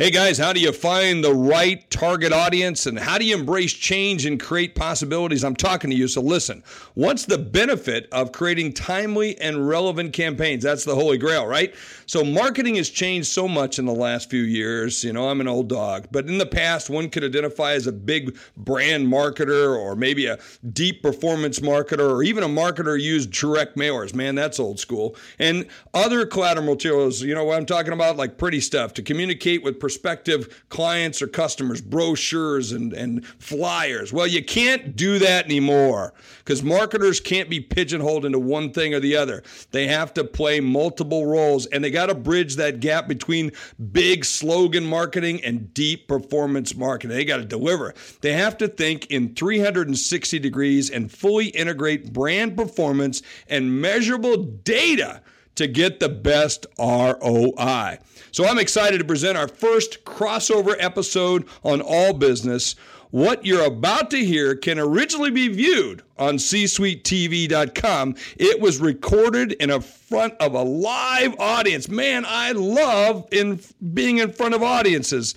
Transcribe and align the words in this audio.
Hey 0.00 0.10
guys, 0.10 0.38
how 0.38 0.54
do 0.54 0.60
you 0.60 0.72
find 0.72 1.22
the 1.22 1.34
right 1.34 1.90
target 1.90 2.32
audience 2.32 2.86
and 2.86 2.98
how 2.98 3.18
do 3.18 3.26
you 3.26 3.36
embrace 3.36 3.74
change 3.74 4.24
and 4.24 4.40
create 4.40 4.74
possibilities? 4.74 5.44
I'm 5.44 5.54
talking 5.54 5.90
to 5.90 5.94
you, 5.94 6.08
so 6.08 6.22
listen. 6.22 6.64
What's 6.94 7.26
the 7.26 7.36
benefit 7.36 8.08
of 8.10 8.32
creating 8.32 8.72
timely 8.72 9.38
and 9.38 9.68
relevant 9.68 10.14
campaigns? 10.14 10.62
That's 10.62 10.86
the 10.86 10.94
holy 10.94 11.18
grail, 11.18 11.46
right? 11.46 11.74
So, 12.06 12.24
marketing 12.24 12.76
has 12.76 12.88
changed 12.88 13.28
so 13.28 13.46
much 13.46 13.78
in 13.78 13.84
the 13.84 13.92
last 13.92 14.30
few 14.30 14.40
years. 14.40 15.04
You 15.04 15.12
know, 15.12 15.28
I'm 15.28 15.42
an 15.42 15.48
old 15.48 15.68
dog, 15.68 16.08
but 16.10 16.28
in 16.28 16.38
the 16.38 16.46
past, 16.46 16.88
one 16.88 17.10
could 17.10 17.22
identify 17.22 17.72
as 17.72 17.86
a 17.86 17.92
big 17.92 18.38
brand 18.56 19.06
marketer 19.06 19.78
or 19.78 19.96
maybe 19.96 20.24
a 20.24 20.38
deep 20.72 21.02
performance 21.02 21.60
marketer 21.60 22.10
or 22.10 22.22
even 22.22 22.42
a 22.42 22.48
marketer 22.48 22.98
used 22.98 23.32
direct 23.32 23.76
mailers. 23.76 24.14
Man, 24.14 24.34
that's 24.34 24.58
old 24.58 24.80
school. 24.80 25.14
And 25.38 25.66
other 25.92 26.24
collateral 26.24 26.64
materials, 26.64 27.20
you 27.20 27.34
know 27.34 27.44
what 27.44 27.58
I'm 27.58 27.66
talking 27.66 27.92
about? 27.92 28.16
Like 28.16 28.38
pretty 28.38 28.60
stuff 28.60 28.94
to 28.94 29.02
communicate 29.02 29.62
with 29.62 29.78
prospective 29.90 30.64
clients 30.68 31.20
or 31.20 31.26
customers, 31.26 31.80
brochures 31.80 32.70
and, 32.70 32.92
and 32.92 33.26
flyers. 33.26 34.12
Well, 34.12 34.28
you 34.28 34.44
can't 34.44 34.94
do 34.94 35.18
that 35.18 35.46
anymore 35.46 36.14
because 36.38 36.62
marketers 36.62 37.18
can't 37.18 37.50
be 37.50 37.58
pigeonholed 37.58 38.24
into 38.24 38.38
one 38.38 38.72
thing 38.72 38.94
or 38.94 39.00
the 39.00 39.16
other. 39.16 39.42
They 39.72 39.88
have 39.88 40.14
to 40.14 40.22
play 40.22 40.60
multiple 40.60 41.26
roles 41.26 41.66
and 41.66 41.82
they 41.82 41.90
got 41.90 42.06
to 42.06 42.14
bridge 42.14 42.54
that 42.54 42.78
gap 42.78 43.08
between 43.08 43.50
big 43.90 44.24
slogan 44.24 44.86
marketing 44.86 45.42
and 45.42 45.74
deep 45.74 46.06
performance 46.06 46.76
marketing. 46.76 47.16
They 47.16 47.24
got 47.24 47.38
to 47.38 47.44
deliver. 47.44 47.92
They 48.20 48.34
have 48.34 48.56
to 48.58 48.68
think 48.68 49.06
in 49.06 49.34
360 49.34 50.38
degrees 50.38 50.88
and 50.88 51.10
fully 51.10 51.46
integrate 51.46 52.12
brand 52.12 52.56
performance 52.56 53.22
and 53.48 53.80
measurable 53.80 54.36
data 54.36 55.20
to 55.60 55.66
get 55.66 56.00
the 56.00 56.08
best 56.08 56.66
ROI. 56.78 57.98
So 58.32 58.46
I'm 58.46 58.58
excited 58.58 58.96
to 58.96 59.04
present 59.04 59.36
our 59.36 59.46
first 59.46 60.06
crossover 60.06 60.74
episode 60.78 61.46
on 61.62 61.82
All 61.82 62.14
Business. 62.14 62.76
What 63.10 63.44
you're 63.44 63.66
about 63.66 64.10
to 64.12 64.24
hear 64.24 64.56
can 64.56 64.78
originally 64.78 65.30
be 65.30 65.48
viewed 65.48 66.02
on 66.16 66.36
csuitetv.com. 66.36 68.14
It 68.38 68.60
was 68.62 68.78
recorded 68.78 69.52
in 69.52 69.78
front 69.82 70.32
of 70.40 70.54
a 70.54 70.62
live 70.62 71.38
audience. 71.38 71.90
Man, 71.90 72.24
I 72.26 72.52
love 72.52 73.28
in 73.30 73.60
being 73.92 74.16
in 74.16 74.32
front 74.32 74.54
of 74.54 74.62
audiences. 74.62 75.34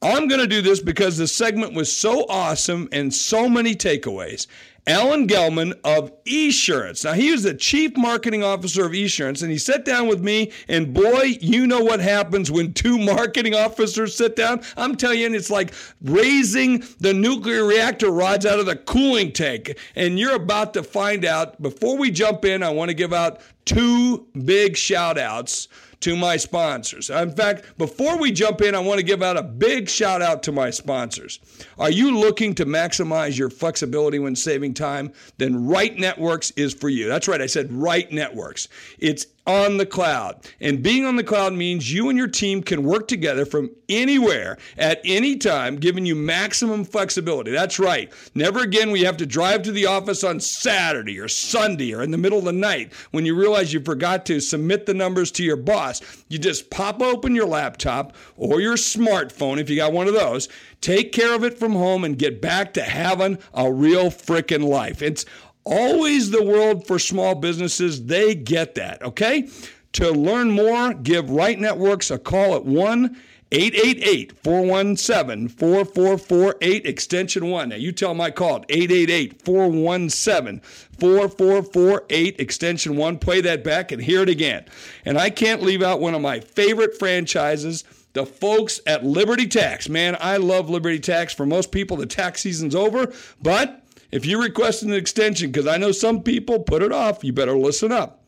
I'm 0.00 0.28
going 0.28 0.40
to 0.40 0.46
do 0.46 0.62
this 0.62 0.80
because 0.80 1.18
the 1.18 1.26
segment 1.26 1.74
was 1.74 1.94
so 1.94 2.24
awesome 2.28 2.88
and 2.92 3.12
so 3.12 3.48
many 3.48 3.74
takeaways. 3.74 4.46
Alan 4.90 5.28
Gellman 5.28 5.78
of 5.84 6.10
Esurance. 6.24 7.04
Now, 7.04 7.12
he 7.12 7.30
was 7.30 7.44
the 7.44 7.54
chief 7.54 7.96
marketing 7.96 8.42
officer 8.42 8.84
of 8.84 8.90
Esurance, 8.90 9.40
and 9.40 9.52
he 9.52 9.56
sat 9.56 9.84
down 9.84 10.08
with 10.08 10.20
me, 10.20 10.50
and 10.66 10.92
boy, 10.92 11.36
you 11.40 11.64
know 11.68 11.78
what 11.78 12.00
happens 12.00 12.50
when 12.50 12.72
two 12.72 12.98
marketing 13.14 13.54
officers 13.54 14.16
sit 14.16 14.34
down. 14.34 14.62
I'm 14.76 14.96
telling 14.96 15.20
you, 15.20 15.32
it's 15.32 15.48
like 15.48 15.74
raising 16.02 16.82
the 16.98 17.14
nuclear 17.14 17.64
reactor 17.64 18.10
rods 18.10 18.44
out 18.44 18.58
of 18.58 18.66
the 18.66 18.74
cooling 18.74 19.30
tank. 19.30 19.78
And 19.94 20.18
you're 20.18 20.34
about 20.34 20.74
to 20.74 20.82
find 20.82 21.24
out. 21.24 21.62
Before 21.62 21.96
we 21.96 22.10
jump 22.10 22.44
in, 22.44 22.64
I 22.64 22.70
want 22.70 22.88
to 22.88 22.94
give 22.94 23.12
out 23.12 23.40
two 23.64 24.26
big 24.44 24.76
shout 24.76 25.18
outs 25.18 25.68
to 26.00 26.16
my 26.16 26.36
sponsors. 26.36 27.10
Uh, 27.10 27.18
in 27.18 27.30
fact, 27.30 27.76
before 27.78 28.18
we 28.18 28.32
jump 28.32 28.62
in, 28.62 28.74
I 28.74 28.78
want 28.78 28.98
to 28.98 29.04
give 29.04 29.22
out 29.22 29.36
a 29.36 29.42
big 29.42 29.88
shout 29.88 30.22
out 30.22 30.42
to 30.44 30.52
my 30.52 30.70
sponsors. 30.70 31.40
Are 31.78 31.90
you 31.90 32.18
looking 32.18 32.54
to 32.56 32.66
maximize 32.66 33.38
your 33.38 33.50
flexibility 33.50 34.18
when 34.18 34.34
saving 34.34 34.74
time? 34.74 35.12
Then 35.38 35.66
Right 35.66 35.96
Networks 35.96 36.50
is 36.52 36.72
for 36.72 36.88
you. 36.88 37.06
That's 37.08 37.28
right, 37.28 37.40
I 37.40 37.46
said 37.46 37.70
Right 37.72 38.10
Networks. 38.10 38.68
It's 38.98 39.26
on 39.50 39.76
the 39.76 39.86
cloud. 39.86 40.46
And 40.60 40.82
being 40.82 41.04
on 41.04 41.16
the 41.16 41.24
cloud 41.24 41.52
means 41.54 41.92
you 41.92 42.08
and 42.08 42.16
your 42.16 42.28
team 42.28 42.62
can 42.62 42.84
work 42.84 43.08
together 43.08 43.44
from 43.44 43.70
anywhere 43.88 44.56
at 44.78 45.00
any 45.04 45.36
time, 45.36 45.76
giving 45.76 46.06
you 46.06 46.14
maximum 46.14 46.84
flexibility. 46.84 47.50
That's 47.50 47.78
right. 47.80 48.12
Never 48.34 48.60
again 48.60 48.90
we 48.90 49.02
have 49.02 49.16
to 49.16 49.26
drive 49.26 49.62
to 49.62 49.72
the 49.72 49.86
office 49.86 50.22
on 50.22 50.38
Saturday 50.38 51.18
or 51.18 51.28
Sunday 51.28 51.92
or 51.92 52.02
in 52.02 52.12
the 52.12 52.18
middle 52.18 52.38
of 52.38 52.44
the 52.44 52.52
night 52.52 52.92
when 53.10 53.26
you 53.26 53.34
realize 53.34 53.72
you 53.72 53.80
forgot 53.80 54.24
to 54.26 54.40
submit 54.40 54.86
the 54.86 54.94
numbers 54.94 55.32
to 55.32 55.42
your 55.42 55.56
boss. 55.56 56.00
You 56.28 56.38
just 56.38 56.70
pop 56.70 57.02
open 57.02 57.34
your 57.34 57.46
laptop 57.46 58.14
or 58.36 58.60
your 58.60 58.76
smartphone 58.76 59.58
if 59.58 59.68
you 59.68 59.76
got 59.76 59.92
one 59.92 60.06
of 60.06 60.14
those, 60.14 60.48
take 60.80 61.12
care 61.12 61.34
of 61.34 61.44
it 61.44 61.58
from 61.58 61.72
home 61.72 62.04
and 62.04 62.18
get 62.18 62.40
back 62.40 62.72
to 62.74 62.82
having 62.82 63.38
a 63.54 63.72
real 63.72 64.10
freaking 64.10 64.64
life. 64.64 65.02
It's 65.02 65.24
always 65.64 66.30
the 66.30 66.42
world 66.42 66.86
for 66.86 66.98
small 66.98 67.34
businesses. 67.34 68.06
They 68.06 68.34
get 68.34 68.74
that, 68.76 69.02
okay? 69.02 69.48
To 69.94 70.10
learn 70.10 70.50
more, 70.50 70.94
give 70.94 71.30
Right 71.30 71.58
Networks 71.58 72.10
a 72.10 72.18
call 72.18 72.54
at 72.54 72.64
1 72.64 73.16
888 73.52 74.32
417 74.44 75.48
4448, 75.48 76.86
extension 76.86 77.50
1. 77.50 77.68
Now, 77.70 77.76
you 77.76 77.90
tell 77.90 78.20
I 78.20 78.30
called 78.30 78.64
888 78.68 79.42
417 79.42 80.60
4448, 80.60 82.38
extension 82.38 82.96
1. 82.96 83.18
Play 83.18 83.40
that 83.40 83.64
back 83.64 83.90
and 83.90 84.00
hear 84.00 84.22
it 84.22 84.28
again. 84.28 84.66
And 85.04 85.18
I 85.18 85.30
can't 85.30 85.62
leave 85.62 85.82
out 85.82 86.00
one 86.00 86.14
of 86.14 86.22
my 86.22 86.38
favorite 86.38 86.96
franchises 86.96 87.84
the 88.12 88.26
folks 88.26 88.80
at 88.86 89.04
Liberty 89.04 89.46
Tax. 89.46 89.88
Man, 89.88 90.16
I 90.20 90.36
love 90.36 90.68
Liberty 90.68 90.98
Tax. 90.98 91.32
For 91.32 91.46
most 91.46 91.70
people, 91.70 91.96
the 91.96 92.06
tax 92.06 92.40
season's 92.40 92.74
over, 92.74 93.12
but 93.40 93.82
if 94.12 94.26
you 94.26 94.42
request 94.42 94.82
an 94.82 94.92
extension, 94.92 95.50
because 95.50 95.66
I 95.66 95.76
know 95.76 95.92
some 95.92 96.22
people 96.22 96.60
put 96.60 96.82
it 96.82 96.92
off, 96.92 97.24
you 97.24 97.32
better 97.32 97.56
listen 97.56 97.92
up. 97.92 98.20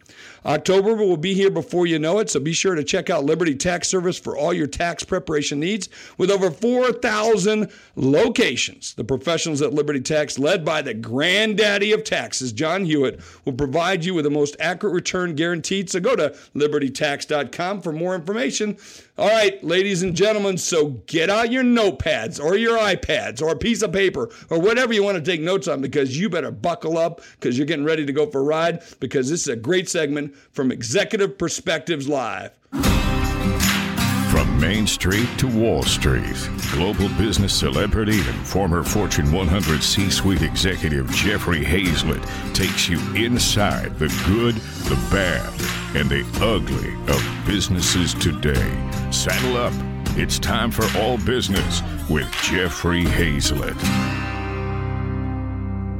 October 0.44 0.94
will 0.94 1.16
be 1.16 1.34
here 1.34 1.50
before 1.50 1.86
you 1.86 1.98
know 1.98 2.18
it, 2.18 2.28
so 2.28 2.40
be 2.40 2.52
sure 2.52 2.74
to 2.74 2.82
check 2.82 3.08
out 3.10 3.24
Liberty 3.24 3.54
Tax 3.54 3.88
Service 3.88 4.18
for 4.18 4.36
all 4.36 4.52
your 4.52 4.66
tax 4.66 5.04
preparation 5.04 5.60
needs. 5.60 5.88
With 6.18 6.30
over 6.30 6.50
4,000 6.50 7.70
locations, 7.94 8.94
the 8.94 9.04
professionals 9.04 9.62
at 9.62 9.72
Liberty 9.72 10.00
Tax, 10.00 10.38
led 10.38 10.64
by 10.64 10.82
the 10.82 10.94
granddaddy 10.94 11.92
of 11.92 12.02
taxes, 12.02 12.52
John 12.52 12.84
Hewitt, 12.84 13.20
will 13.44 13.52
provide 13.52 14.04
you 14.04 14.14
with 14.14 14.24
the 14.24 14.30
most 14.30 14.56
accurate 14.58 14.94
return 14.94 15.36
guaranteed. 15.36 15.90
So 15.90 16.00
go 16.00 16.16
to 16.16 16.30
libertytax.com 16.56 17.80
for 17.80 17.92
more 17.92 18.14
information. 18.16 18.76
All 19.18 19.28
right, 19.28 19.62
ladies 19.62 20.02
and 20.02 20.16
gentlemen, 20.16 20.56
so 20.56 21.02
get 21.06 21.28
out 21.28 21.52
your 21.52 21.62
notepads 21.62 22.42
or 22.42 22.56
your 22.56 22.78
iPads 22.78 23.42
or 23.42 23.50
a 23.50 23.56
piece 23.56 23.82
of 23.82 23.92
paper 23.92 24.30
or 24.48 24.58
whatever 24.58 24.94
you 24.94 25.02
want 25.02 25.22
to 25.22 25.30
take 25.30 25.42
notes 25.42 25.68
on 25.68 25.82
because 25.82 26.18
you 26.18 26.30
better 26.30 26.50
buckle 26.50 26.96
up 26.96 27.20
because 27.32 27.58
you're 27.58 27.66
getting 27.66 27.84
ready 27.84 28.06
to 28.06 28.12
go 28.12 28.26
for 28.30 28.40
a 28.40 28.44
ride 28.44 28.82
because 29.00 29.28
this 29.28 29.42
is 29.42 29.48
a 29.48 29.56
great 29.56 29.86
segment 29.86 30.34
from 30.52 30.72
Executive 30.72 31.36
Perspectives 31.36 32.08
Live. 32.08 32.52
From 34.42 34.60
Main 34.60 34.88
Street 34.88 35.28
to 35.38 35.46
Wall 35.46 35.84
Street, 35.84 36.50
global 36.72 37.08
business 37.10 37.54
celebrity 37.54 38.18
and 38.18 38.44
former 38.44 38.82
Fortune 38.82 39.30
100 39.30 39.80
C 39.80 40.10
suite 40.10 40.42
executive 40.42 41.08
Jeffrey 41.12 41.60
Hayzlett 41.60 42.20
takes 42.52 42.88
you 42.88 42.98
inside 43.14 43.96
the 44.00 44.08
good, 44.26 44.56
the 44.88 44.96
bad, 45.12 45.48
and 45.96 46.10
the 46.10 46.26
ugly 46.44 46.92
of 47.14 47.46
businesses 47.46 48.14
today. 48.14 49.12
Saddle 49.12 49.58
up. 49.58 49.72
It's 50.18 50.40
time 50.40 50.72
for 50.72 50.86
All 50.98 51.18
Business 51.18 51.80
with 52.10 52.28
Jeffrey 52.42 53.04
Hayzlett. 53.04 53.78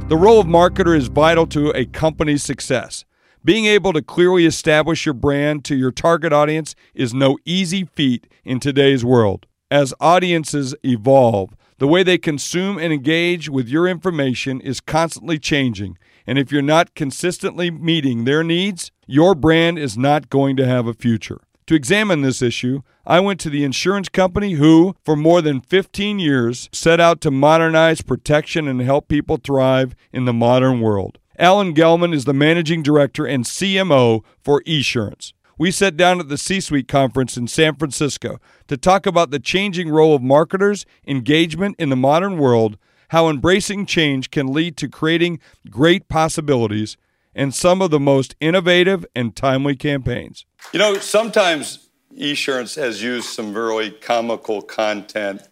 The 0.09 0.17
role 0.17 0.41
of 0.41 0.47
marketer 0.47 0.97
is 0.97 1.07
vital 1.07 1.47
to 1.47 1.69
a 1.69 1.85
company's 1.85 2.43
success. 2.43 3.05
Being 3.45 3.65
able 3.65 3.91
to 3.91 4.01
clearly 4.01 4.45
establish 4.45 5.05
your 5.05 5.13
brand 5.13 5.65
to 5.65 5.75
your 5.75 5.91
target 5.91 6.31
audience 6.31 6.75
is 6.93 7.13
no 7.13 7.37
easy 7.43 7.83
feat 7.83 8.25
in 8.45 8.61
today's 8.61 9.03
world. 9.03 9.47
As 9.69 9.93
audiences 9.99 10.73
evolve, 10.85 11.49
the 11.77 11.87
way 11.87 12.03
they 12.03 12.17
consume 12.17 12.77
and 12.77 12.93
engage 12.93 13.49
with 13.49 13.67
your 13.67 13.85
information 13.85 14.61
is 14.61 14.79
constantly 14.79 15.39
changing. 15.39 15.97
And 16.25 16.39
if 16.39 16.53
you're 16.53 16.61
not 16.61 16.95
consistently 16.95 17.69
meeting 17.69 18.23
their 18.23 18.45
needs, 18.45 18.91
your 19.07 19.35
brand 19.35 19.77
is 19.77 19.97
not 19.97 20.29
going 20.29 20.55
to 20.55 20.65
have 20.65 20.87
a 20.87 20.93
future. 20.93 21.41
To 21.67 21.75
examine 21.75 22.21
this 22.21 22.41
issue, 22.41 22.81
I 23.05 23.19
went 23.19 23.41
to 23.41 23.49
the 23.49 23.65
insurance 23.65 24.07
company 24.07 24.53
who, 24.53 24.95
for 25.03 25.17
more 25.17 25.41
than 25.41 25.59
15 25.59 26.17
years, 26.17 26.69
set 26.71 27.01
out 27.01 27.19
to 27.21 27.31
modernize 27.31 28.01
protection 28.01 28.69
and 28.69 28.79
help 28.79 29.09
people 29.09 29.35
thrive 29.35 29.95
in 30.13 30.23
the 30.23 30.33
modern 30.33 30.79
world. 30.79 31.19
Alan 31.39 31.73
Gellman 31.73 32.13
is 32.13 32.25
the 32.25 32.33
managing 32.33 32.83
director 32.83 33.25
and 33.25 33.43
CMO 33.43 34.23
for 34.43 34.61
Esurance. 34.63 35.33
We 35.57 35.71
sat 35.71 35.97
down 35.97 36.19
at 36.19 36.29
the 36.29 36.37
C 36.37 36.59
Suite 36.59 36.87
conference 36.87 37.37
in 37.37 37.47
San 37.47 37.75
Francisco 37.75 38.39
to 38.67 38.77
talk 38.77 39.05
about 39.05 39.31
the 39.31 39.39
changing 39.39 39.89
role 39.89 40.15
of 40.15 40.21
marketers, 40.21 40.85
engagement 41.07 41.75
in 41.79 41.89
the 41.89 41.95
modern 41.95 42.37
world, 42.37 42.77
how 43.09 43.29
embracing 43.29 43.85
change 43.85 44.31
can 44.31 44.47
lead 44.47 44.77
to 44.77 44.87
creating 44.87 45.39
great 45.69 46.07
possibilities, 46.07 46.97
and 47.35 47.53
some 47.53 47.81
of 47.81 47.91
the 47.91 47.99
most 47.99 48.35
innovative 48.39 49.05
and 49.15 49.35
timely 49.35 49.75
campaigns. 49.75 50.45
You 50.71 50.79
know, 50.79 50.97
sometimes 50.97 51.89
Esurance 52.15 52.75
has 52.75 53.01
used 53.01 53.29
some 53.29 53.53
really 53.55 53.89
comical 53.91 54.61
content. 54.61 55.47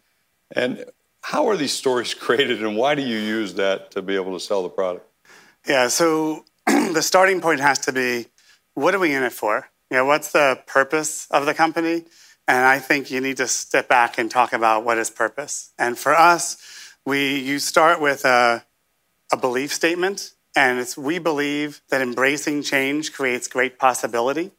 And 0.56 0.86
how 1.22 1.48
are 1.48 1.58
these 1.58 1.74
stories 1.74 2.14
created, 2.16 2.64
and 2.64 2.76
why 2.78 2.96
do 2.96 3.02
you 3.02 3.18
use 3.18 3.56
that 3.56 3.92
to 3.92 4.02
be 4.02 4.16
able 4.16 4.34
to 4.34 4.40
sell 4.40 4.62
the 4.64 4.70
product? 4.70 5.08
Yeah, 5.68 5.90
so 5.90 6.46
the 6.66 7.02
starting 7.02 7.40
point 7.42 7.60
has 7.60 7.80
to 7.80 7.92
be 7.92 8.28
what 8.74 8.96
are 8.96 9.00
we 9.00 9.14
in 9.14 9.24
it 9.24 9.34
for? 9.34 9.70
You 9.90 9.98
know, 9.98 10.06
what's 10.06 10.32
the 10.32 10.60
purpose 10.66 11.28
of 11.30 11.46
the 11.46 11.54
company? 11.54 12.06
And 12.48 12.66
I 12.66 12.80
think 12.80 13.12
you 13.12 13.22
need 13.22 13.38
to 13.38 13.48
step 13.48 13.88
back 13.88 14.18
and 14.18 14.32
talk 14.32 14.54
about 14.54 14.84
what 14.84 14.98
is 14.98 15.10
purpose. 15.10 15.72
And 15.78 15.98
for 15.98 16.14
us, 16.16 16.58
we 17.06 17.40
you 17.40 17.60
start 17.60 18.02
with 18.02 18.26
a, 18.26 18.66
a 19.32 19.38
belief 19.38 19.74
statement, 19.74 20.34
and 20.56 20.80
it's 20.80 20.98
we 20.98 21.20
believe 21.20 21.82
that 21.90 22.02
embracing 22.02 22.64
change 22.64 23.14
creates 23.14 23.48
great 23.48 23.78
possibility, 23.78 24.52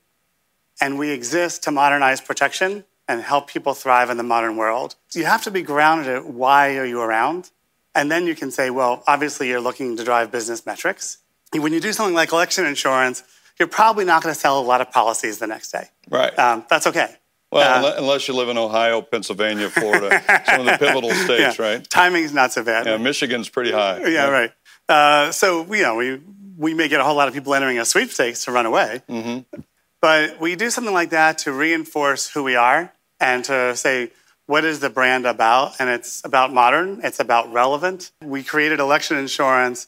and 0.81 0.98
we 0.98 1.10
exist 1.10 1.62
to 1.64 1.70
modernize 1.70 2.20
protection 2.20 2.84
and 3.08 3.22
help 3.22 3.48
people 3.48 3.75
thrive 3.75 4.10
in 4.10 4.16
the 4.16 4.22
modern 4.22 4.56
world. 4.56 4.94
You 5.12 5.25
have 5.25 5.43
to 5.44 5.50
be 5.50 5.62
grounded 5.62 6.08
at 6.08 6.26
why 6.26 6.76
are 6.76 6.87
you 6.87 7.00
around, 7.00 7.50
and 7.94 8.10
then 8.10 8.26
you 8.26 8.34
can 8.34 8.50
say, 8.50 8.70
well, 8.70 9.02
obviously 9.06 9.48
you're 9.48 9.60
looking 9.60 9.96
to 9.96 10.04
drive 10.04 10.30
business 10.30 10.64
metrics. 10.66 11.18
When 11.54 11.72
you 11.72 11.80
do 11.80 11.92
something 11.92 12.14
like 12.14 12.32
election 12.32 12.64
insurance, 12.64 13.22
you're 13.58 13.68
probably 13.68 14.04
not 14.04 14.22
going 14.22 14.34
to 14.34 14.40
sell 14.40 14.58
a 14.58 14.62
lot 14.62 14.80
of 14.80 14.90
policies 14.90 15.38
the 15.38 15.46
next 15.46 15.70
day. 15.72 15.88
Right. 16.08 16.36
Um, 16.38 16.64
that's 16.68 16.86
okay. 16.86 17.14
Well, 17.50 17.84
uh, 17.84 17.94
unless 17.98 18.26
you 18.28 18.34
live 18.34 18.48
in 18.48 18.56
Ohio, 18.56 19.02
Pennsylvania, 19.02 19.68
Florida, 19.68 20.22
some 20.46 20.60
of 20.60 20.66
the 20.66 20.78
pivotal 20.78 21.10
states, 21.10 21.58
yeah. 21.58 21.64
right? 21.64 21.90
Timing's 21.90 22.32
not 22.32 22.52
so 22.52 22.64
bad. 22.64 22.86
Yeah, 22.86 22.96
Michigan's 22.96 23.50
pretty 23.50 23.70
high. 23.70 24.06
Yeah, 24.06 24.30
right. 24.30 24.52
Uh, 24.88 25.30
so 25.32 25.70
you 25.72 25.82
know, 25.82 25.96
we 25.96 26.18
we 26.56 26.72
may 26.72 26.88
get 26.88 27.00
a 27.00 27.04
whole 27.04 27.14
lot 27.14 27.28
of 27.28 27.34
people 27.34 27.54
entering 27.54 27.78
a 27.78 27.84
sweepstakes 27.84 28.46
to 28.46 28.52
run 28.52 28.64
away, 28.64 29.02
mm-hmm. 29.06 29.60
but 30.00 30.40
we 30.40 30.56
do 30.56 30.70
something 30.70 30.94
like 30.94 31.10
that 31.10 31.38
to 31.38 31.52
reinforce 31.52 32.30
who 32.30 32.42
we 32.42 32.56
are 32.56 32.90
and 33.20 33.44
to 33.44 33.76
say 33.76 34.10
what 34.52 34.66
is 34.66 34.81
the 34.81 34.90
brand 34.90 35.25
about, 35.25 35.72
and 35.78 35.88
it's 35.88 36.22
about 36.26 36.52
modern, 36.52 37.00
it's 37.02 37.20
about 37.20 37.50
relevant. 37.50 38.12
We 38.22 38.43
created 38.43 38.81
election 38.81 39.16
insurance 39.16 39.87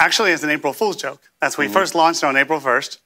actually 0.00 0.32
as 0.32 0.42
an 0.42 0.48
April 0.48 0.72
Fool's 0.72 0.96
joke. 0.96 1.20
That's 1.38 1.58
we 1.58 1.66
mm-hmm. 1.66 1.74
first 1.74 1.94
launched 1.94 2.24
on 2.24 2.34
April 2.34 2.58
first 2.58 2.98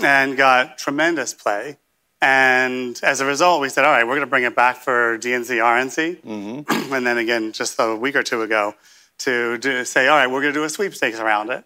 and 0.00 0.36
got 0.36 0.76
tremendous 0.76 1.34
play. 1.34 1.76
And 2.20 2.98
as 3.04 3.20
a 3.20 3.26
result, 3.26 3.60
we 3.60 3.68
said, 3.68 3.84
all 3.84 3.92
right, 3.92 4.02
we're 4.02 4.16
going 4.16 4.26
to 4.26 4.26
bring 4.26 4.42
it 4.42 4.56
back 4.56 4.78
for 4.78 5.16
DNC 5.18 5.50
RNC. 5.62 6.22
Mm-hmm. 6.22 6.92
and 6.94 7.06
then 7.06 7.18
again, 7.18 7.52
just 7.52 7.76
a 7.78 7.94
week 7.94 8.16
or 8.16 8.24
two 8.24 8.42
ago, 8.42 8.74
to 9.18 9.58
do, 9.58 9.84
say, 9.84 10.08
all 10.08 10.16
right, 10.16 10.26
we're 10.26 10.42
going 10.42 10.52
to 10.52 10.58
do 10.58 10.64
a 10.64 10.68
sweepstakes 10.68 11.20
around 11.20 11.50
it. 11.50 11.64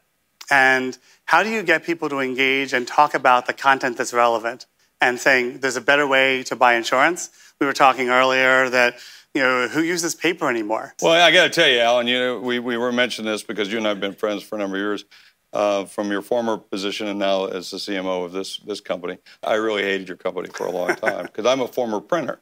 And 0.50 0.98
how 1.24 1.42
do 1.42 1.48
you 1.48 1.62
get 1.62 1.84
people 1.84 2.10
to 2.10 2.18
engage 2.18 2.74
and 2.74 2.86
talk 2.86 3.14
about 3.14 3.46
the 3.46 3.54
content 3.54 3.96
that's 3.96 4.12
relevant 4.12 4.66
and 5.00 5.18
saying 5.18 5.60
there's 5.60 5.76
a 5.76 5.80
better 5.80 6.06
way 6.06 6.42
to 6.44 6.56
buy 6.56 6.74
insurance? 6.74 7.30
We 7.60 7.66
were 7.66 7.72
talking 7.72 8.08
earlier 8.08 8.68
that 8.70 8.98
you 9.34 9.42
know, 9.42 9.68
who 9.68 9.82
uses 9.82 10.14
paper 10.14 10.50
anymore? 10.50 10.94
Well, 11.00 11.12
I 11.12 11.30
got 11.30 11.44
to 11.44 11.50
tell 11.50 11.68
you, 11.68 11.78
Alan, 11.78 12.08
you 12.08 12.18
know, 12.18 12.40
we, 12.40 12.58
we 12.58 12.76
were 12.76 12.90
mentioning 12.90 13.30
this 13.30 13.44
because 13.44 13.70
you 13.70 13.78
and 13.78 13.86
I 13.86 13.90
have 13.90 14.00
been 14.00 14.14
friends 14.14 14.42
for 14.42 14.56
a 14.56 14.58
number 14.58 14.76
of 14.76 14.80
years 14.80 15.04
uh, 15.52 15.84
from 15.84 16.10
your 16.10 16.22
former 16.22 16.56
position 16.56 17.06
and 17.06 17.18
now 17.18 17.46
as 17.46 17.70
the 17.70 17.76
CMO 17.76 18.24
of 18.24 18.32
this 18.32 18.58
this 18.58 18.80
company. 18.80 19.18
I 19.42 19.54
really 19.54 19.82
hated 19.82 20.08
your 20.08 20.16
company 20.16 20.48
for 20.48 20.66
a 20.66 20.70
long 20.70 20.94
time 20.96 21.26
because 21.26 21.46
I'm 21.46 21.60
a 21.60 21.68
former 21.68 22.00
printer, 22.00 22.40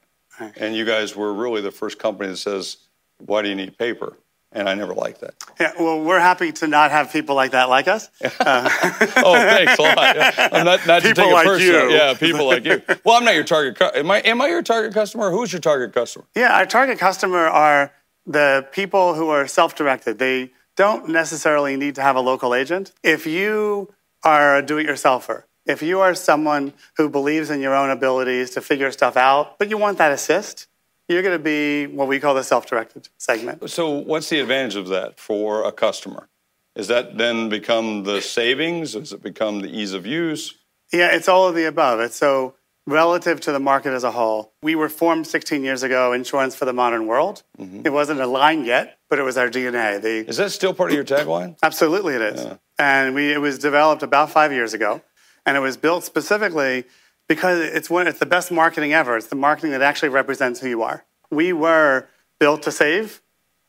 and 0.56 0.74
you 0.74 0.84
guys 0.84 1.16
were 1.16 1.32
really 1.32 1.60
the 1.60 1.70
first 1.70 1.98
company 1.98 2.30
that 2.30 2.36
says, 2.36 2.78
"Why 3.18 3.42
do 3.42 3.48
you 3.48 3.54
need 3.54 3.78
paper?" 3.78 4.16
And 4.50 4.66
I 4.68 4.74
never 4.74 4.94
liked 4.94 5.20
that. 5.20 5.34
Yeah, 5.60 5.72
well, 5.78 6.02
we're 6.02 6.20
happy 6.20 6.52
to 6.52 6.66
not 6.66 6.90
have 6.90 7.12
people 7.12 7.34
like 7.36 7.50
that 7.50 7.68
like 7.68 7.86
us. 7.88 8.08
Uh, 8.40 8.68
oh, 9.16 9.34
thanks 9.34 9.78
a 9.78 9.82
lot. 9.82 10.16
I'm 10.52 10.64
not, 10.64 10.86
not 10.86 11.02
people 11.02 11.24
to 11.24 11.28
take 11.28 11.34
like 11.34 11.46
personal. 11.46 11.90
you. 11.90 11.96
Yeah, 11.96 12.14
people 12.14 12.46
like 12.46 12.64
you. 12.64 12.80
Well, 13.04 13.16
I'm 13.16 13.24
not 13.24 13.34
your 13.34 13.44
target. 13.44 13.80
Am 13.94 14.10
I? 14.10 14.20
Am 14.20 14.40
I 14.40 14.46
your 14.46 14.62
target 14.62 14.94
customer? 14.94 15.30
Who's 15.30 15.52
your 15.52 15.60
target 15.60 15.92
customer? 15.92 16.24
Yeah, 16.34 16.56
our 16.56 16.66
target 16.66 16.98
customer 16.98 17.46
are 17.46 17.92
the 18.26 18.66
people 18.72 19.14
who 19.14 19.28
are 19.28 19.46
self-directed. 19.46 20.18
They 20.18 20.52
don't 20.76 21.08
necessarily 21.08 21.76
need 21.76 21.96
to 21.96 22.02
have 22.02 22.16
a 22.16 22.20
local 22.20 22.54
agent. 22.54 22.92
If 23.02 23.26
you 23.26 23.92
are 24.24 24.56
a 24.56 24.62
do 24.62 24.78
it 24.78 24.86
yourselfer, 24.86 25.44
if 25.66 25.82
you 25.82 26.00
are 26.00 26.14
someone 26.14 26.72
who 26.96 27.08
believes 27.10 27.50
in 27.50 27.60
your 27.60 27.74
own 27.74 27.90
abilities 27.90 28.50
to 28.50 28.60
figure 28.60 28.90
stuff 28.92 29.16
out, 29.16 29.58
but 29.58 29.68
you 29.68 29.76
want 29.76 29.98
that 29.98 30.12
assist, 30.12 30.67
you're 31.08 31.22
going 31.22 31.36
to 31.36 31.42
be 31.42 31.86
what 31.86 32.06
we 32.06 32.20
call 32.20 32.34
the 32.34 32.44
self 32.44 32.66
directed 32.66 33.08
segment. 33.18 33.68
So, 33.70 33.90
what's 33.90 34.28
the 34.28 34.40
advantage 34.40 34.76
of 34.76 34.88
that 34.88 35.18
for 35.18 35.64
a 35.64 35.72
customer? 35.72 36.28
Is 36.76 36.88
that 36.88 37.18
then 37.18 37.48
become 37.48 38.04
the 38.04 38.20
savings? 38.20 38.92
Does 38.92 39.12
it 39.12 39.22
become 39.22 39.60
the 39.60 39.68
ease 39.68 39.94
of 39.94 40.06
use? 40.06 40.54
Yeah, 40.92 41.14
it's 41.14 41.28
all 41.28 41.48
of 41.48 41.54
the 41.54 41.64
above. 41.64 42.00
It's 42.00 42.16
so 42.16 42.54
relative 42.86 43.40
to 43.42 43.52
the 43.52 43.60
market 43.60 43.92
as 43.92 44.04
a 44.04 44.10
whole. 44.12 44.52
We 44.62 44.74
were 44.74 44.88
formed 44.88 45.26
16 45.26 45.62
years 45.62 45.82
ago, 45.82 46.12
Insurance 46.12 46.54
for 46.54 46.64
the 46.64 46.72
Modern 46.72 47.06
World. 47.06 47.42
Mm-hmm. 47.58 47.82
It 47.84 47.92
wasn't 47.92 48.20
a 48.20 48.26
line 48.26 48.64
yet, 48.64 48.98
but 49.10 49.18
it 49.18 49.22
was 49.22 49.36
our 49.36 49.48
DNA. 49.50 50.00
The, 50.00 50.28
is 50.28 50.38
that 50.38 50.50
still 50.52 50.72
part 50.72 50.90
of 50.90 50.94
your 50.94 51.04
tagline? 51.04 51.56
Absolutely, 51.62 52.14
it 52.14 52.22
is. 52.22 52.44
Yeah. 52.44 52.56
And 52.78 53.14
we, 53.14 53.32
it 53.32 53.38
was 53.38 53.58
developed 53.58 54.02
about 54.02 54.30
five 54.30 54.52
years 54.52 54.72
ago, 54.72 55.02
and 55.44 55.56
it 55.56 55.60
was 55.60 55.76
built 55.76 56.04
specifically 56.04 56.84
because 57.28 57.60
it's, 57.60 57.88
one, 57.88 58.06
it's 58.06 58.18
the 58.18 58.26
best 58.26 58.50
marketing 58.50 58.92
ever. 58.92 59.16
It's 59.16 59.28
the 59.28 59.36
marketing 59.36 59.70
that 59.72 59.82
actually 59.82 60.08
represents 60.08 60.60
who 60.60 60.68
you 60.68 60.82
are. 60.82 61.04
We 61.30 61.52
were 61.52 62.08
built 62.38 62.62
to 62.62 62.72
save, 62.72 63.20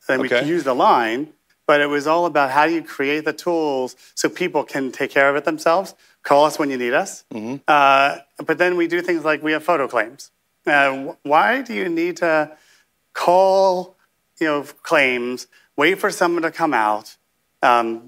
and 0.07 0.21
okay. 0.21 0.41
we 0.41 0.47
used 0.47 0.65
the 0.65 0.73
line, 0.73 1.33
but 1.67 1.81
it 1.81 1.87
was 1.87 2.07
all 2.07 2.25
about 2.25 2.51
how 2.51 2.65
do 2.65 2.73
you 2.73 2.81
create 2.81 3.25
the 3.25 3.33
tools 3.33 3.95
so 4.15 4.29
people 4.29 4.63
can 4.63 4.91
take 4.91 5.11
care 5.11 5.29
of 5.29 5.35
it 5.35 5.45
themselves 5.45 5.93
Call 6.23 6.45
us 6.45 6.59
when 6.59 6.69
you 6.69 6.77
need 6.77 6.93
us. 6.93 7.23
Mm-hmm. 7.33 7.57
Uh, 7.67 8.17
but 8.45 8.57
then 8.57 8.75
we 8.75 8.87
do 8.87 9.01
things 9.01 9.23
like 9.23 9.41
we 9.41 9.53
have 9.53 9.63
photo 9.63 9.87
claims. 9.87 10.31
Uh, 10.65 11.13
why 11.23 11.61
do 11.61 11.73
you 11.73 11.87
need 11.87 12.17
to 12.17 12.51
call, 13.13 13.95
you 14.39 14.47
know, 14.47 14.63
claims, 14.83 15.47
wait 15.77 15.97
for 15.97 16.11
someone 16.11 16.43
to 16.43 16.51
come 16.51 16.73
out, 16.73 17.15
um, 17.61 18.01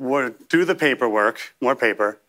do 0.50 0.66
the 0.66 0.76
paperwork, 0.76 1.56
more 1.62 1.76
paper, 1.76 2.20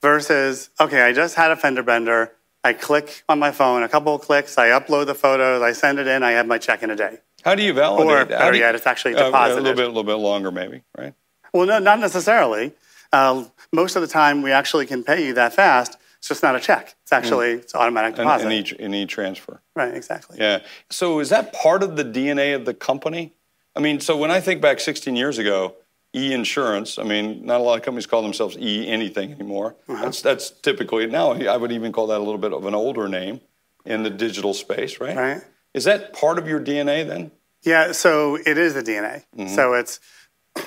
versus 0.00 0.70
okay, 0.80 1.02
I 1.02 1.12
just 1.12 1.34
had 1.34 1.50
a 1.50 1.56
fender 1.56 1.82
bender. 1.82 2.32
I 2.64 2.72
click 2.72 3.22
on 3.28 3.38
my 3.38 3.52
phone, 3.52 3.82
a 3.82 3.88
couple 3.88 4.14
of 4.14 4.22
clicks, 4.22 4.56
I 4.56 4.68
upload 4.68 5.06
the 5.06 5.14
photos, 5.14 5.60
I 5.60 5.72
send 5.72 5.98
it 5.98 6.06
in, 6.06 6.22
I 6.22 6.32
have 6.32 6.46
my 6.46 6.56
check 6.56 6.82
in 6.82 6.90
a 6.90 6.96
day. 6.96 7.18
How 7.44 7.54
do 7.54 7.62
you 7.62 7.74
validate? 7.74 8.10
Or 8.10 8.24
better 8.24 8.54
you, 8.54 8.60
yet, 8.60 8.74
it's 8.74 8.86
actually 8.86 9.14
deposited. 9.14 9.58
Uh, 9.58 9.60
a 9.60 9.62
little 9.62 9.76
bit, 9.76 9.84
a 9.84 9.88
little 9.88 10.02
bit 10.02 10.14
longer, 10.14 10.50
maybe, 10.50 10.82
right? 10.96 11.12
Well, 11.52 11.66
no, 11.66 11.78
not 11.78 12.00
necessarily. 12.00 12.72
Uh, 13.12 13.44
most 13.70 13.96
of 13.96 14.02
the 14.02 14.08
time, 14.08 14.40
we 14.40 14.50
actually 14.50 14.86
can 14.86 15.04
pay 15.04 15.26
you 15.26 15.34
that 15.34 15.52
fast. 15.52 15.98
It's 16.18 16.28
just 16.28 16.42
not 16.42 16.56
a 16.56 16.60
check. 16.60 16.94
It's 17.02 17.12
actually 17.12 17.48
mm. 17.48 17.58
it's 17.58 17.74
automatic 17.74 18.16
deposit. 18.16 18.46
An, 18.46 18.52
an, 18.52 18.64
e, 18.64 18.84
an 18.84 18.94
e-transfer. 18.94 19.60
Right, 19.76 19.94
exactly. 19.94 20.38
Yeah. 20.40 20.60
So 20.88 21.20
is 21.20 21.28
that 21.28 21.52
part 21.52 21.82
of 21.82 21.96
the 21.96 22.04
DNA 22.04 22.56
of 22.56 22.64
the 22.64 22.72
company? 22.72 23.34
I 23.76 23.80
mean, 23.80 24.00
so 24.00 24.16
when 24.16 24.30
I 24.30 24.40
think 24.40 24.62
back 24.62 24.80
16 24.80 25.14
years 25.16 25.36
ago, 25.36 25.74
e-insurance. 26.14 26.98
I 26.98 27.02
mean, 27.02 27.44
not 27.44 27.60
a 27.60 27.62
lot 27.62 27.78
of 27.78 27.84
companies 27.84 28.06
call 28.06 28.22
themselves 28.22 28.56
e-anything 28.58 29.32
anymore. 29.32 29.76
Uh-huh. 29.88 30.04
That's 30.04 30.22
that's 30.22 30.50
typically 30.50 31.06
now. 31.06 31.32
I 31.32 31.56
would 31.56 31.72
even 31.72 31.92
call 31.92 32.06
that 32.08 32.18
a 32.18 32.24
little 32.24 32.38
bit 32.38 32.52
of 32.52 32.64
an 32.66 32.74
older 32.74 33.08
name 33.08 33.40
in 33.84 34.02
the 34.02 34.10
digital 34.10 34.54
space, 34.54 35.00
right? 35.00 35.16
Right. 35.16 35.42
Is 35.74 35.84
that 35.84 36.12
part 36.12 36.38
of 36.38 36.46
your 36.46 36.60
DNA 36.60 37.06
then? 37.06 37.32
Yeah. 37.62 37.92
So 37.92 38.36
it 38.36 38.58
is 38.58 38.74
the 38.74 38.82
DNA. 38.82 39.24
Mm-hmm. 39.36 39.48
So 39.48 39.74
it's 39.74 40.00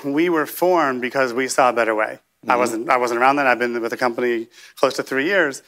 we 0.04 0.28
were 0.28 0.46
formed 0.46 1.00
because 1.00 1.32
we 1.32 1.48
saw 1.48 1.70
a 1.70 1.72
better 1.72 1.94
way. 1.94 2.20
Mm-hmm. 2.42 2.50
I 2.50 2.56
wasn't 2.56 2.90
I 2.90 2.96
wasn't 2.98 3.20
around 3.20 3.36
then. 3.36 3.46
I've 3.46 3.58
been 3.58 3.80
with 3.80 3.90
the 3.90 3.96
company 3.96 4.48
close 4.76 4.94
to 4.94 5.02
three 5.02 5.24
years. 5.24 5.62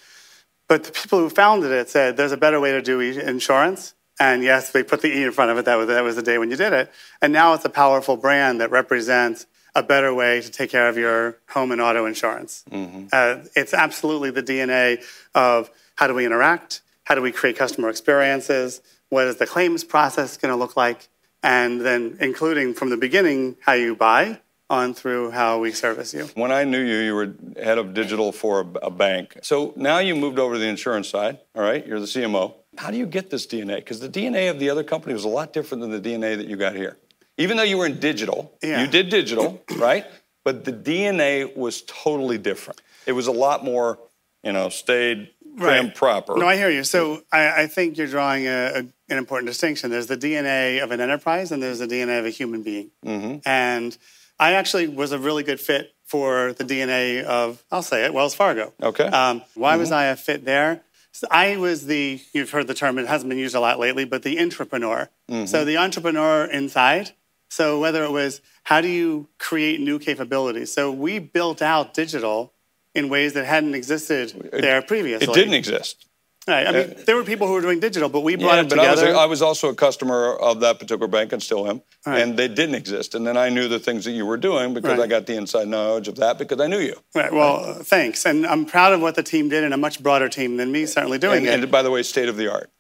But 0.68 0.84
the 0.84 0.92
people 0.92 1.18
who 1.18 1.28
founded 1.30 1.72
it 1.72 1.88
said 1.88 2.16
there's 2.16 2.32
a 2.32 2.36
better 2.36 2.60
way 2.60 2.72
to 2.72 2.82
do 2.82 3.00
insurance. 3.00 3.94
And 4.20 4.44
yes, 4.44 4.70
they 4.70 4.82
put 4.82 5.00
the 5.00 5.08
E 5.08 5.24
in 5.24 5.32
front 5.32 5.50
of 5.50 5.56
it. 5.56 5.64
That 5.64 5.76
was 5.76 5.88
that 5.88 6.04
was 6.04 6.16
the 6.16 6.22
day 6.22 6.36
when 6.36 6.50
you 6.50 6.56
did 6.56 6.74
it. 6.74 6.92
And 7.22 7.32
now 7.32 7.54
it's 7.54 7.64
a 7.64 7.70
powerful 7.70 8.18
brand 8.18 8.60
that 8.60 8.70
represents 8.70 9.46
a 9.74 9.82
better 9.82 10.12
way 10.12 10.40
to 10.40 10.50
take 10.50 10.70
care 10.70 10.88
of 10.88 10.96
your 10.96 11.38
home 11.48 11.72
and 11.72 11.80
auto 11.80 12.06
insurance. 12.06 12.64
Mm-hmm. 12.70 13.06
Uh, 13.12 13.44
it's 13.54 13.74
absolutely 13.74 14.30
the 14.30 14.42
DNA 14.42 15.02
of 15.34 15.70
how 15.96 16.06
do 16.06 16.14
we 16.14 16.26
interact, 16.26 16.82
how 17.04 17.14
do 17.14 17.22
we 17.22 17.32
create 17.32 17.56
customer 17.56 17.88
experiences, 17.88 18.80
what 19.08 19.26
is 19.26 19.36
the 19.36 19.46
claims 19.46 19.84
process 19.84 20.36
going 20.36 20.52
to 20.52 20.56
look 20.56 20.76
like, 20.76 21.08
and 21.42 21.80
then 21.80 22.16
including 22.20 22.74
from 22.74 22.90
the 22.90 22.96
beginning 22.96 23.56
how 23.60 23.72
you 23.72 23.94
buy 23.94 24.40
on 24.70 24.94
through 24.94 25.32
how 25.32 25.58
we 25.58 25.72
service 25.72 26.14
you. 26.14 26.26
When 26.34 26.52
I 26.52 26.62
knew 26.62 26.80
you, 26.80 26.98
you 26.98 27.14
were 27.14 27.34
head 27.56 27.76
of 27.76 27.92
digital 27.92 28.30
for 28.30 28.60
a, 28.60 28.86
a, 28.86 28.90
bank. 28.90 29.36
So 29.42 29.72
now 29.74 29.98
you 29.98 30.14
moved 30.14 30.38
over 30.38 30.54
to 30.54 30.60
the 30.60 30.68
insurance 30.68 31.08
side, 31.08 31.40
all 31.56 31.62
right? 31.62 31.84
You're 31.84 31.98
the 31.98 32.06
CMO. 32.06 32.54
How 32.78 32.92
do 32.92 32.96
you 32.96 33.06
get 33.06 33.30
this 33.30 33.48
DNA? 33.48 33.76
Because 33.76 33.98
the 33.98 34.08
DNA 34.08 34.48
of 34.48 34.60
the 34.60 34.70
other 34.70 34.84
company 34.84 35.12
was 35.12 35.24
a 35.24 35.28
lot 35.28 35.52
different 35.52 35.80
than 35.80 35.90
the 35.90 36.00
DNA 36.00 36.36
that 36.36 36.46
you 36.46 36.56
got 36.56 36.76
here. 36.76 36.98
Even 37.40 37.56
though 37.56 37.62
you 37.62 37.78
were 37.78 37.86
in 37.86 37.98
digital, 37.98 38.52
yeah. 38.62 38.82
you 38.82 38.86
did 38.86 39.08
digital, 39.08 39.62
right? 39.76 40.04
But 40.44 40.64
the 40.64 40.72
DNA 40.72 41.56
was 41.56 41.82
totally 41.82 42.38
different. 42.38 42.80
It 43.06 43.12
was 43.12 43.26
a 43.26 43.32
lot 43.32 43.64
more, 43.64 43.98
you 44.42 44.52
know, 44.52 44.68
stayed 44.68 45.30
right. 45.56 45.94
proper. 45.94 46.36
No, 46.36 46.46
I 46.46 46.56
hear 46.56 46.70
you. 46.70 46.84
So 46.84 47.22
I, 47.32 47.62
I 47.62 47.66
think 47.66 47.96
you're 47.96 48.06
drawing 48.06 48.46
a, 48.46 48.50
a, 48.50 48.78
an 48.78 49.18
important 49.18 49.48
distinction. 49.48 49.90
There's 49.90 50.06
the 50.06 50.16
DNA 50.16 50.82
of 50.82 50.90
an 50.90 51.00
enterprise, 51.00 51.50
and 51.50 51.62
there's 51.62 51.78
the 51.78 51.86
DNA 51.86 52.18
of 52.18 52.26
a 52.26 52.30
human 52.30 52.62
being. 52.62 52.90
Mm-hmm. 53.04 53.38
And 53.46 53.96
I 54.38 54.52
actually 54.52 54.88
was 54.88 55.12
a 55.12 55.18
really 55.18 55.42
good 55.42 55.60
fit 55.60 55.94
for 56.04 56.52
the 56.54 56.64
DNA 56.64 57.22
of, 57.22 57.64
I'll 57.70 57.82
say 57.82 58.04
it, 58.04 58.12
Wells 58.12 58.34
Fargo. 58.34 58.72
Okay. 58.82 59.04
Um, 59.04 59.42
why 59.54 59.72
mm-hmm. 59.72 59.80
was 59.80 59.92
I 59.92 60.06
a 60.06 60.16
fit 60.16 60.44
there? 60.44 60.82
So 61.12 61.26
I 61.30 61.56
was 61.56 61.86
the, 61.86 62.20
you've 62.32 62.50
heard 62.50 62.66
the 62.66 62.74
term, 62.74 62.98
it 62.98 63.06
hasn't 63.06 63.28
been 63.28 63.38
used 63.38 63.54
a 63.54 63.60
lot 63.60 63.78
lately, 63.78 64.04
but 64.04 64.22
the 64.22 64.40
entrepreneur. 64.40 65.08
Mm-hmm. 65.28 65.46
So 65.46 65.64
the 65.64 65.76
entrepreneur 65.76 66.44
inside. 66.44 67.12
So 67.50 67.78
whether 67.80 68.04
it 68.04 68.10
was 68.10 68.40
how 68.64 68.80
do 68.80 68.88
you 68.88 69.28
create 69.38 69.80
new 69.80 69.98
capabilities? 69.98 70.72
So 70.72 70.90
we 70.90 71.18
built 71.18 71.60
out 71.62 71.92
digital 71.94 72.52
in 72.94 73.08
ways 73.08 73.32
that 73.34 73.44
hadn't 73.46 73.74
existed 73.74 74.50
there 74.52 74.82
previously. 74.82 75.26
It 75.28 75.34
didn't 75.34 75.54
exist. 75.54 76.06
Right. 76.48 76.66
I 76.66 76.72
mean, 76.72 76.94
there 77.04 77.14
were 77.16 77.22
people 77.22 77.46
who 77.46 77.52
were 77.52 77.60
doing 77.60 77.80
digital, 77.80 78.08
but 78.08 78.20
we 78.22 78.34
brought 78.34 78.54
Yeah, 78.54 78.60
it 78.62 78.68
but 78.70 78.78
I 78.78 78.90
was, 78.90 79.02
a, 79.02 79.10
I 79.10 79.26
was 79.26 79.42
also 79.42 79.68
a 79.68 79.74
customer 79.74 80.34
of 80.34 80.60
that 80.60 80.78
particular 80.78 81.06
bank 81.06 81.32
and 81.32 81.42
still 81.42 81.68
am, 81.68 81.82
Right. 82.06 82.20
and 82.22 82.36
they 82.36 82.48
didn't 82.48 82.74
exist. 82.76 83.14
And 83.14 83.26
then 83.26 83.36
I 83.36 83.50
knew 83.50 83.68
the 83.68 83.78
things 83.78 84.06
that 84.06 84.12
you 84.12 84.24
were 84.24 84.38
doing 84.38 84.72
because 84.72 84.92
Right. 84.98 85.00
I 85.00 85.06
got 85.06 85.26
the 85.26 85.36
inside 85.36 85.68
knowledge 85.68 86.08
of 86.08 86.16
that 86.16 86.38
because 86.38 86.58
I 86.60 86.66
knew 86.66 86.78
you. 86.80 86.96
right. 87.14 87.32
Well, 87.32 87.56
uh, 87.64 87.74
thanks, 87.84 88.24
and 88.24 88.46
I'm 88.46 88.64
proud 88.64 88.94
of 88.94 89.02
what 89.02 89.14
the 89.16 89.22
team 89.22 89.48
did, 89.50 89.64
and 89.64 89.74
a 89.74 89.76
much 89.76 90.02
broader 90.02 90.28
team 90.28 90.56
than 90.56 90.72
me 90.72 90.86
certainly 90.86 91.18
doing 91.18 91.38
And, 91.38 91.46
it. 91.46 91.62
and 91.64 91.70
by 91.70 91.82
the 91.82 91.90
way, 91.90 92.02
state 92.02 92.28
of 92.28 92.36
the 92.36 92.50
art. 92.50 92.70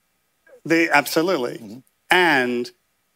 They 0.64 0.88
absolutely. 0.88 1.58
Mm-hmm. 1.58 1.78
And 2.10 2.70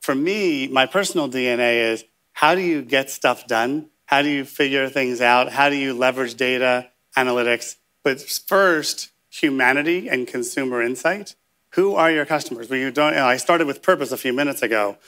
for 0.04 0.14
me, 0.14 0.68
my 0.68 0.84
personal 0.84 1.30
DNA 1.30 1.92
is 1.92 2.04
how 2.34 2.54
do 2.54 2.60
you 2.60 2.82
get 2.82 3.08
stuff 3.08 3.46
done? 3.46 3.88
How 4.04 4.20
do 4.20 4.28
you 4.28 4.44
figure 4.44 4.90
things 4.90 5.22
out? 5.22 5.50
How 5.50 5.70
do 5.70 5.76
you 5.76 5.94
leverage 5.94 6.34
data 6.34 6.90
analytics? 7.16 7.76
But 8.02 8.20
first, 8.20 9.08
humanity 9.30 10.10
and 10.10 10.28
consumer 10.28 10.82
insight. 10.82 11.36
Who 11.70 11.94
are 11.94 12.10
your 12.10 12.26
customers? 12.26 12.68
Well, 12.68 12.78
you 12.78 12.90
don't. 12.90 13.14
You 13.14 13.20
know, 13.20 13.26
I 13.26 13.38
started 13.38 13.66
with 13.66 13.80
purpose 13.80 14.12
a 14.12 14.18
few 14.18 14.34
minutes 14.34 14.60
ago. 14.60 14.98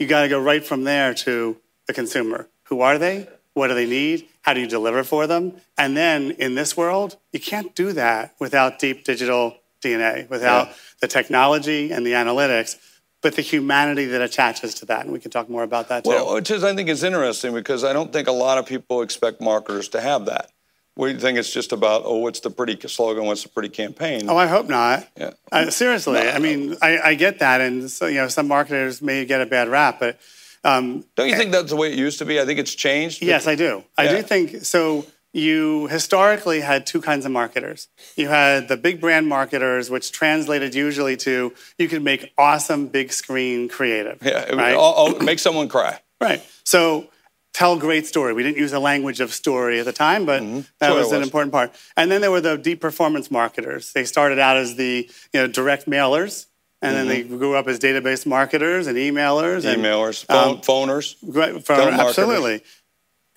You 0.00 0.08
got 0.08 0.22
to 0.22 0.28
go 0.28 0.40
right 0.40 0.64
from 0.64 0.82
there 0.82 1.14
to 1.14 1.56
the 1.86 1.92
consumer. 1.92 2.48
Who 2.64 2.80
are 2.80 2.98
they? 2.98 3.28
What 3.54 3.68
do 3.68 3.74
they 3.74 3.86
need? 3.86 4.26
How 4.42 4.52
do 4.52 4.60
you 4.60 4.66
deliver 4.66 5.04
for 5.04 5.28
them? 5.28 5.52
And 5.78 5.96
then 5.96 6.32
in 6.32 6.56
this 6.56 6.76
world, 6.76 7.16
you 7.32 7.38
can't 7.38 7.72
do 7.76 7.92
that 7.92 8.34
without 8.40 8.80
deep 8.80 9.04
digital 9.04 9.58
DNA, 9.80 10.28
without 10.28 10.68
Yeah. 10.68 10.74
the 11.02 11.08
technology 11.08 11.92
and 11.92 12.04
the 12.04 12.12
analytics, 12.12 12.76
but 13.22 13.36
the 13.36 13.42
humanity 13.42 14.06
that 14.06 14.20
attaches 14.22 14.74
to 14.74 14.86
that. 14.86 15.04
And 15.04 15.12
we 15.12 15.20
can 15.20 15.30
talk 15.30 15.48
more 15.48 15.62
about 15.62 15.88
that 15.88 16.04
too. 16.04 16.10
Well, 16.10 16.34
which 16.34 16.50
is 16.50 16.64
I 16.64 16.74
think 16.74 16.88
is 16.88 17.02
interesting 17.02 17.52
because 17.54 17.84
I 17.84 17.92
don't 17.92 18.12
think 18.12 18.28
a 18.28 18.32
lot 18.32 18.58
of 18.58 18.66
people 18.66 19.02
expect 19.02 19.40
marketers 19.40 19.88
to 19.90 20.00
have 20.00 20.26
that. 20.26 20.50
We 20.96 21.14
think 21.14 21.38
it's 21.38 21.52
just 21.52 21.72
about 21.72 22.02
oh, 22.04 22.16
what's 22.18 22.40
the 22.40 22.50
pretty 22.50 22.78
slogan, 22.88 23.24
what's 23.24 23.42
the 23.42 23.48
pretty 23.48 23.68
campaign. 23.70 24.28
Oh, 24.28 24.36
I 24.36 24.46
hope 24.46 24.68
not. 24.68 25.08
Yeah. 25.16 25.30
Uh, 25.50 25.70
seriously, 25.70 26.18
I 26.18 26.38
mean, 26.38 26.76
I, 26.82 26.98
I 26.98 27.14
get 27.14 27.38
that, 27.38 27.60
and 27.60 27.90
so, 27.90 28.06
you 28.06 28.16
know, 28.16 28.28
some 28.28 28.48
marketers 28.48 29.00
may 29.00 29.24
get 29.24 29.40
a 29.40 29.46
bad 29.46 29.68
rap, 29.68 29.98
but 30.00 30.18
um, 30.64 31.04
don't 31.16 31.28
you 31.28 31.36
think 31.36 31.52
that's 31.52 31.70
the 31.70 31.76
way 31.76 31.90
it 31.92 31.98
used 31.98 32.18
to 32.18 32.26
be? 32.26 32.40
I 32.40 32.44
think 32.44 32.58
it's 32.58 32.74
changed. 32.74 33.22
yes, 33.22 33.46
I 33.46 33.54
do. 33.54 33.82
I 33.96 34.04
Yeah. 34.04 34.16
do 34.16 34.22
think 34.22 34.64
so. 34.64 35.06
You 35.32 35.86
historically 35.86 36.60
had 36.60 36.86
two 36.86 37.00
kinds 37.00 37.24
of 37.24 37.30
marketers. 37.32 37.88
You 38.16 38.28
had 38.28 38.68
the 38.68 38.76
big 38.76 39.00
brand 39.00 39.28
marketers, 39.28 39.88
which 39.88 40.10
translated 40.10 40.74
usually 40.74 41.16
to 41.18 41.54
you 41.78 41.88
could 41.88 42.02
make 42.02 42.32
awesome 42.36 42.88
big 42.88 43.12
screen 43.12 43.68
creative. 43.68 44.18
Yeah, 44.22 44.52
right? 44.54 44.74
I'll, 44.74 44.94
I'll 44.96 45.18
make 45.20 45.38
someone 45.38 45.68
cry. 45.68 46.00
Right. 46.20 46.44
So 46.64 47.08
tell 47.52 47.78
great 47.78 48.06
story. 48.06 48.32
We 48.32 48.42
didn't 48.42 48.56
use 48.58 48.72
the 48.72 48.80
language 48.80 49.20
of 49.20 49.32
story 49.32 49.78
at 49.78 49.84
the 49.86 49.92
time, 49.92 50.26
but 50.26 50.40
that 50.40 50.44
Mm-hmm. 50.46 50.84
Sure 50.84 50.94
was 50.96 51.12
it 51.12 51.16
an 51.18 51.22
important 51.22 51.52
part. 51.52 51.72
And 51.96 52.10
then 52.10 52.20
there 52.22 52.30
were 52.32 52.40
the 52.40 52.56
deep 52.58 52.80
performance 52.80 53.30
marketers. 53.30 53.92
They 53.92 54.04
started 54.04 54.40
out 54.40 54.56
as 54.56 54.74
the 54.74 55.08
you 55.32 55.40
know 55.40 55.46
direct 55.46 55.86
mailers, 55.86 56.46
and 56.82 56.96
then 56.96 57.06
they 57.08 57.22
grew 57.22 57.54
up 57.54 57.68
as 57.68 57.78
database 57.78 58.26
marketers 58.26 58.88
and 58.88 58.96
emailers. 58.98 59.64
And, 59.64 59.80
Mm-hmm. 59.80 59.84
Emailers, 59.84 60.24
phone, 60.24 60.56
um, 60.56 60.60
phoners. 60.60 61.16
Telemarketers. 61.22 61.98
absolutely. 62.08 62.62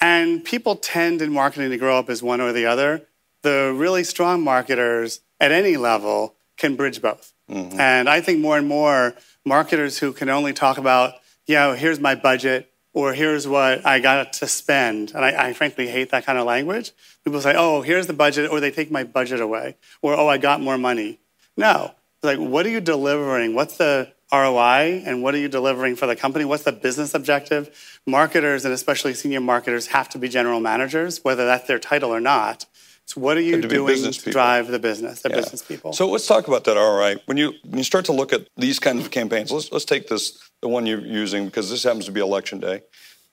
And 0.04 0.44
people 0.44 0.76
tend 0.76 1.22
in 1.22 1.32
marketing 1.32 1.70
to 1.70 1.78
grow 1.78 1.98
up 1.98 2.10
as 2.10 2.22
one 2.22 2.42
or 2.42 2.52
the 2.52 2.66
other. 2.66 3.08
The 3.42 3.74
really 3.74 4.04
strong 4.04 4.44
marketers 4.44 5.22
at 5.40 5.54
any 5.54 5.78
level 5.78 6.36
can 6.58 6.76
bridge 6.76 7.02
both. 7.02 7.32
Mm-hmm. 7.50 7.80
And 7.80 8.10
I 8.10 8.20
think 8.20 8.42
more 8.42 8.58
and 8.58 8.68
more 8.68 9.14
marketers 9.46 10.00
who 10.00 10.12
can 10.12 10.28
only 10.28 10.52
talk 10.52 10.78
about, 10.78 11.14
yeah, 11.46 11.74
here's 11.78 12.02
my 12.02 12.16
budget 12.16 12.70
or 12.92 13.14
here's 13.14 13.48
what 13.48 13.86
I 13.86 14.02
got 14.02 14.34
to 14.34 14.48
spend. 14.48 15.12
And 15.16 15.24
I, 15.24 15.48
I 15.48 15.54
frankly 15.54 15.88
hate 15.88 16.12
that 16.12 16.26
kind 16.26 16.38
of 16.38 16.46
language. 16.46 16.92
People 17.24 17.40
say, 17.40 17.54
oh, 17.56 17.82
here's 17.82 18.06
the 18.06 18.14
budget, 18.14 18.52
or 18.52 18.60
they 18.60 18.72
take 18.72 18.92
my 18.92 19.06
budget 19.06 19.40
away, 19.40 19.78
or 20.02 20.16
oh, 20.16 20.28
I 20.28 20.38
got 20.38 20.60
more 20.60 20.78
money. 20.78 21.22
No. 21.56 21.92
It's 22.18 22.26
like, 22.26 22.40
what 22.40 22.66
are 22.66 22.70
you 22.70 22.82
delivering? 22.82 23.56
What's 23.56 23.78
the 23.78 24.12
ROI 24.34 25.04
and 25.06 25.22
what 25.22 25.36
are 25.36 25.38
you 25.38 25.48
delivering 25.48 25.96
for 25.96 26.08
the 26.08 26.16
company? 26.16 26.44
What's 26.44 26.64
the 26.64 26.72
business 26.72 27.14
objective? 27.14 28.00
Marketers 28.08 28.66
and 28.66 28.74
especially 28.74 29.14
senior 29.14 29.40
marketers 29.40 29.88
have 29.88 30.10
to 30.10 30.18
be 30.18 30.28
general 30.28 30.60
managers, 30.60 31.24
whether 31.24 31.46
that's 31.46 31.68
their 31.68 31.78
title 31.80 32.10
or 32.10 32.20
not. 32.20 32.66
So 33.06 33.22
what 33.22 33.38
are 33.38 33.42
you 33.42 33.62
to 33.62 33.68
doing 33.68 34.02
to 34.02 34.12
people. 34.12 34.32
drive 34.32 34.68
the 34.68 34.80
business, 34.80 35.22
the 35.22 35.30
Yeah. 35.30 35.36
business 35.36 35.62
people? 35.62 35.94
So 35.94 36.10
let's 36.10 36.26
talk 36.26 36.48
about 36.48 36.64
that. 36.64 36.78
All 36.78 36.98
right, 36.98 37.18
when 37.26 37.38
you 37.38 37.54
when 37.64 37.78
you 37.78 37.84
start 37.84 38.06
to 38.06 38.14
look 38.14 38.34
at 38.34 38.48
these 38.58 38.80
kinds 38.80 39.04
of 39.06 39.12
campaigns, 39.12 39.52
let's 39.52 39.72
let's 39.72 39.86
take 39.86 40.08
this 40.08 40.40
the 40.62 40.70
one 40.70 40.86
you're 40.88 41.06
using 41.06 41.46
because 41.46 41.70
this 41.70 41.84
happens 41.84 42.06
to 42.06 42.12
be 42.14 42.22
election 42.22 42.60
day, 42.60 42.82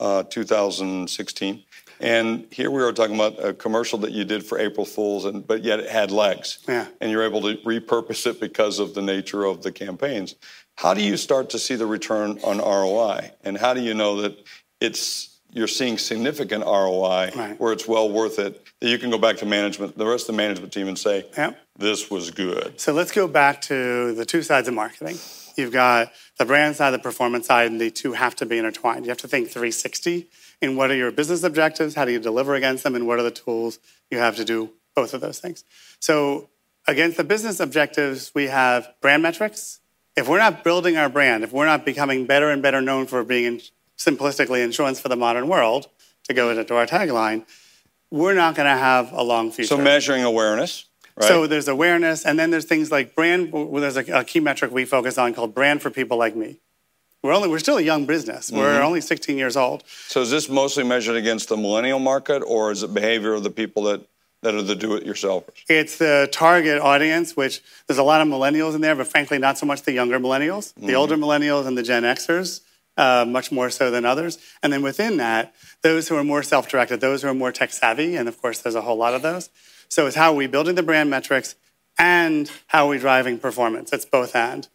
uh, 0.01 0.25
2016, 0.25 1.63
and 2.01 2.47
here 2.51 2.69
we 2.69 2.83
are 2.83 2.93
talking 2.93 3.15
about 3.15 3.43
a 3.43 3.55
commercial 3.55 3.99
that 4.01 4.11
you 4.11 4.25
did 4.25 4.45
for 4.45 4.59
April 4.59 4.85
Fools, 4.85 5.25
and 5.25 5.47
but 5.47 5.63
yet 5.63 5.79
it 5.79 5.89
had 5.89 6.11
legs, 6.11 6.59
Yeah. 6.67 6.87
and 7.01 7.13
you're 7.13 7.23
able 7.23 7.41
to 7.43 7.55
repurpose 7.65 8.27
it 8.27 8.41
because 8.41 8.81
of 8.81 8.95
the 8.95 9.03
nature 9.03 9.45
of 9.45 9.63
the 9.63 9.71
campaigns. 9.71 10.35
How 10.81 10.95
do 10.95 11.03
you 11.03 11.19
start 11.19 11.51
to 11.51 11.59
see 11.59 11.75
the 11.75 11.85
return 11.85 12.39
on 12.43 12.57
ROI, 12.57 13.33
and 13.45 13.59
how 13.59 13.75
do 13.75 13.83
you 13.83 13.93
know 13.93 14.23
that 14.23 14.39
it's 14.81 15.39
you're 15.53 15.69
seeing 15.69 15.99
significant 15.99 16.65
ROI 16.65 17.33
Right. 17.37 17.61
where 17.61 17.75
it's 17.75 17.87
well 17.87 18.09
worth 18.09 18.39
it 18.39 18.65
that 18.81 18.89
you 18.89 18.97
can 18.97 19.11
go 19.11 19.19
back 19.19 19.37
to 19.39 19.45
management, 19.47 19.99
the 19.99 20.07
rest 20.07 20.23
of 20.23 20.37
the 20.37 20.39
management 20.39 20.73
team, 20.73 20.89
and 20.89 20.99
say, 20.99 21.27
Yep. 21.37 21.59
this 21.77 22.11
was 22.11 22.31
good. 22.31 22.81
So 22.81 22.95
let's 22.95 23.13
go 23.13 23.29
back 23.29 23.61
to 23.63 24.15
the 24.15 24.25
two 24.25 24.43
sides 24.43 24.69
of 24.69 24.75
marketing. 24.75 25.19
You've 25.55 25.71
got 25.73 26.13
the 26.39 26.47
brand 26.47 26.77
side, 26.77 26.93
the 26.93 26.99
performance 26.99 27.49
side, 27.49 27.71
and 27.71 27.79
the 27.79 27.91
two 27.91 28.15
have 28.15 28.35
to 28.37 28.47
be 28.47 28.57
intertwined. 28.57 29.05
You 29.05 29.11
have 29.11 29.19
to 29.19 29.29
think 29.29 29.49
360 29.49 30.31
in 30.63 30.77
what 30.77 30.91
are 30.91 30.95
your 30.97 31.13
business 31.13 31.43
objectives, 31.43 31.95
how 31.95 32.07
do 32.07 32.13
you 32.13 32.21
deliver 32.21 32.55
against 32.55 32.85
them, 32.85 32.95
and 32.95 33.07
what 33.07 33.19
are 33.19 33.23
the 33.23 33.31
tools 33.31 33.81
you 34.11 34.17
have 34.17 34.37
to 34.37 34.47
do 34.47 34.71
both 34.95 35.13
of 35.13 35.21
those 35.21 35.41
things. 35.41 35.63
So 35.99 36.49
against 36.87 37.19
the 37.19 37.25
business 37.25 37.61
objectives, 37.61 38.33
we 38.35 38.47
have 38.47 38.89
brand 39.03 39.23
metrics. 39.23 39.80
If 40.21 40.29
we're 40.29 40.39
not 40.39 40.63
building 40.63 40.99
our 40.99 41.09
brand, 41.09 41.45
if 41.45 41.51
we're 41.51 41.65
not 41.65 41.87
becoming 41.87 42.27
better 42.27 42.51
and 42.51 42.61
better 42.61 42.83
known 42.83 43.07
for 43.07 43.25
being 43.25 43.45
in, 43.47 43.61
simplistically 43.97 44.63
insurance 44.63 45.01
for 45.01 45.09
the 45.09 45.17
modern 45.17 45.49
world, 45.49 45.89
to 46.29 46.35
go 46.35 46.51
into 46.51 46.77
our 46.77 46.87
tagline, 46.87 47.47
we're 48.11 48.35
not 48.35 48.55
going 48.55 48.67
to 48.69 48.77
have 48.77 49.13
a 49.13 49.23
long 49.23 49.51
future. 49.51 49.69
So 49.69 49.79
measuring 49.79 50.23
awareness, 50.23 50.85
right? 51.17 51.27
So 51.27 51.47
there's 51.47 51.69
awareness, 51.69 52.27
and 52.27 52.39
then 52.39 52.51
there's 52.51 52.67
things 52.67 52.91
like 52.93 53.15
brand. 53.15 53.51
Well, 53.51 53.67
there's 53.81 53.97
a, 53.97 54.05
a 54.21 54.25
key 54.25 54.41
metric 54.41 54.71
we 54.71 54.85
focus 54.85 55.17
on 55.17 55.33
called 55.33 55.55
brand 55.55 55.81
for 55.81 55.89
people 55.91 56.19
like 56.19 56.37
me. 56.37 56.61
We're 57.23 57.33
only 57.33 57.49
we're 57.49 57.59
still 57.59 57.79
a 57.79 57.83
young 57.83 58.05
business. 58.05 58.53
We're 58.53 58.75
Mm-hmm. 58.75 58.85
only 58.85 59.01
16 59.01 59.39
years 59.39 59.57
old. 59.57 59.85
So 60.09 60.21
is 60.21 60.31
this 60.31 60.51
mostly 60.51 60.85
measured 60.85 61.17
against 61.17 61.49
the 61.49 61.57
millennial 61.57 61.99
market, 61.99 62.41
or 62.47 62.71
is 62.73 62.83
it 62.83 62.93
behavior 62.93 63.33
of 63.33 63.43
the 63.43 63.51
people 63.51 63.85
that, 63.85 64.07
that 64.43 64.55
are 64.55 64.63
the 64.63 64.75
do-it-yourselfers? 64.75 65.65
It's 65.69 65.99
the 65.99 66.29
target 66.33 66.81
audience, 66.81 67.37
which 67.37 67.63
there's 67.87 67.99
a 67.99 68.03
lot 68.03 68.21
of 68.21 68.29
millennials 68.29 68.75
in 68.75 68.81
there, 68.81 68.95
but 68.95 69.07
frankly, 69.07 69.39
not 69.39 69.59
so 69.59 69.67
much 69.67 69.83
the 69.83 69.93
younger 69.93 70.19
millennials. 70.19 70.73
The 70.75 70.95
older 70.95 71.17
millennials 71.17 71.67
and 71.67 71.77
the 71.77 71.83
Gen 71.83 72.03
Xers, 72.05 72.61
uh, 72.97 73.25
much 73.29 73.53
more 73.53 73.71
so 73.71 73.91
than 73.91 74.05
others. 74.05 74.39
And 74.63 74.73
then 74.73 74.83
within 74.83 75.19
that, 75.19 75.55
those 75.83 76.09
who 76.09 76.17
are 76.17 76.25
more 76.25 76.43
self-directed, 76.43 77.01
those 77.01 77.23
who 77.23 77.29
are 77.29 77.35
more 77.35 77.53
tech 77.53 77.73
savvy, 77.73 78.17
and 78.17 78.29
of 78.29 78.41
course, 78.41 78.59
there's 78.59 78.75
a 78.75 78.83
whole 78.83 78.97
lot 78.97 79.15
of 79.15 79.23
those. 79.23 79.51
So 79.89 80.07
it's 80.07 80.17
how 80.17 80.33
are 80.33 80.37
we 80.37 80.47
building 80.47 80.75
the 80.75 80.83
brand 80.83 81.11
metrics 81.11 81.57
and 81.99 82.51
how 82.69 82.87
are 82.87 82.91
we 82.91 82.99
driving 82.99 83.39
performance? 83.39 83.93
It's 83.93 84.05
both 84.05 84.35
and. 84.35 84.69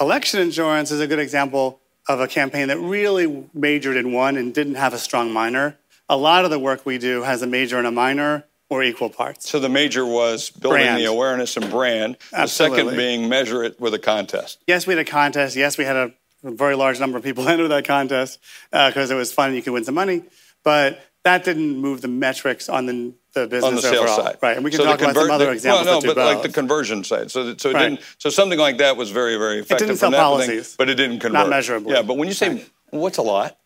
Election 0.00 0.40
insurance 0.40 0.90
is 0.90 1.00
a 1.00 1.06
good 1.06 1.18
example 1.18 1.80
of 2.08 2.20
a 2.20 2.28
campaign 2.28 2.68
that 2.68 2.78
really 2.78 3.48
majored 3.54 3.96
in 3.96 4.12
one 4.12 4.36
and 4.36 4.52
didn't 4.52 4.74
have 4.74 4.92
a 4.92 4.98
strong 4.98 5.32
minor. 5.32 5.78
A 6.08 6.16
lot 6.16 6.44
of 6.44 6.50
the 6.50 6.58
work 6.58 6.84
we 6.84 6.98
do 6.98 7.22
has 7.22 7.42
a 7.42 7.46
major 7.46 7.78
and 7.78 7.86
a 7.86 7.90
minor 7.90 8.44
or 8.68 8.82
equal 8.82 9.10
parts. 9.10 9.48
So 9.48 9.60
the 9.60 9.68
major 9.68 10.04
was 10.04 10.50
building 10.50 10.82
Brand. 10.82 10.98
the 11.00 11.04
awareness 11.04 11.56
and 11.56 11.70
brand. 11.70 12.16
Absolutely. 12.32 12.76
The 12.78 12.82
second 12.88 12.96
being 12.96 13.28
measure 13.28 13.62
it 13.62 13.80
with 13.80 13.94
a 13.94 13.98
contest. 13.98 14.58
Yes, 14.66 14.86
we 14.86 14.94
had 14.94 15.06
a 15.06 15.08
contest. 15.10 15.54
Yes, 15.56 15.78
we 15.78 15.84
had 15.84 15.96
a 15.96 16.12
very 16.42 16.74
large 16.74 16.98
number 17.00 17.16
of 17.18 17.24
people 17.24 17.48
enter 17.48 17.68
that 17.68 17.84
contest 17.84 18.38
uh, 18.72 18.88
because 18.90 19.10
it 19.10 19.14
was 19.14 19.32
fun 19.32 19.48
and 19.48 19.56
you 19.56 19.62
could 19.62 19.72
win 19.72 19.84
some 19.84 19.94
money. 19.94 20.22
But 20.64 21.00
that 21.22 21.44
didn't 21.44 21.76
move 21.78 22.00
the 22.02 22.08
metrics 22.08 22.68
on 22.68 22.86
the, 22.86 23.12
the 23.34 23.46
business 23.46 23.64
on 23.64 23.74
the 23.76 23.82
sales 23.82 23.94
overall. 24.10 24.16
side, 24.24 24.36
Right, 24.42 24.56
and 24.56 24.64
we 24.64 24.70
can 24.70 24.78
So 24.78 24.84
talk 24.84 25.00
about 25.00 25.14
some 25.14 25.30
other 25.30 25.46
the- 25.46 25.52
examples 25.52 25.86
Well, 25.86 26.00
no, 26.02 26.14
but 26.14 26.16
like 26.34 26.42
the 26.42 26.48
conversion 26.52 27.04
side. 27.04 27.30
So, 27.30 27.44
that- 27.44 27.60
so 27.60 27.70
it 27.70 27.74
Right. 27.74 27.88
didn't. 27.90 28.00
So 28.18 28.30
something 28.30 28.58
like 28.58 28.78
that 28.78 28.96
was 28.96 29.10
very, 29.10 29.36
very 29.36 29.58
effective. 29.58 29.86
It 29.86 29.88
didn't 29.88 29.98
sell 30.00 30.10
that 30.10 30.16
thing, 30.16 30.24
policies. 30.24 30.74
but 30.76 30.88
it 30.88 30.94
didn't 30.94 31.20
convert. 31.20 31.32
Not 31.40 31.48
measurably. 31.48 31.92
Yeah, 31.94 32.02
but 32.02 32.16
when 32.16 32.26
you 32.28 32.34
say 32.34 32.64
what's 32.90 33.18
a 33.18 33.22
lot, 33.22 33.56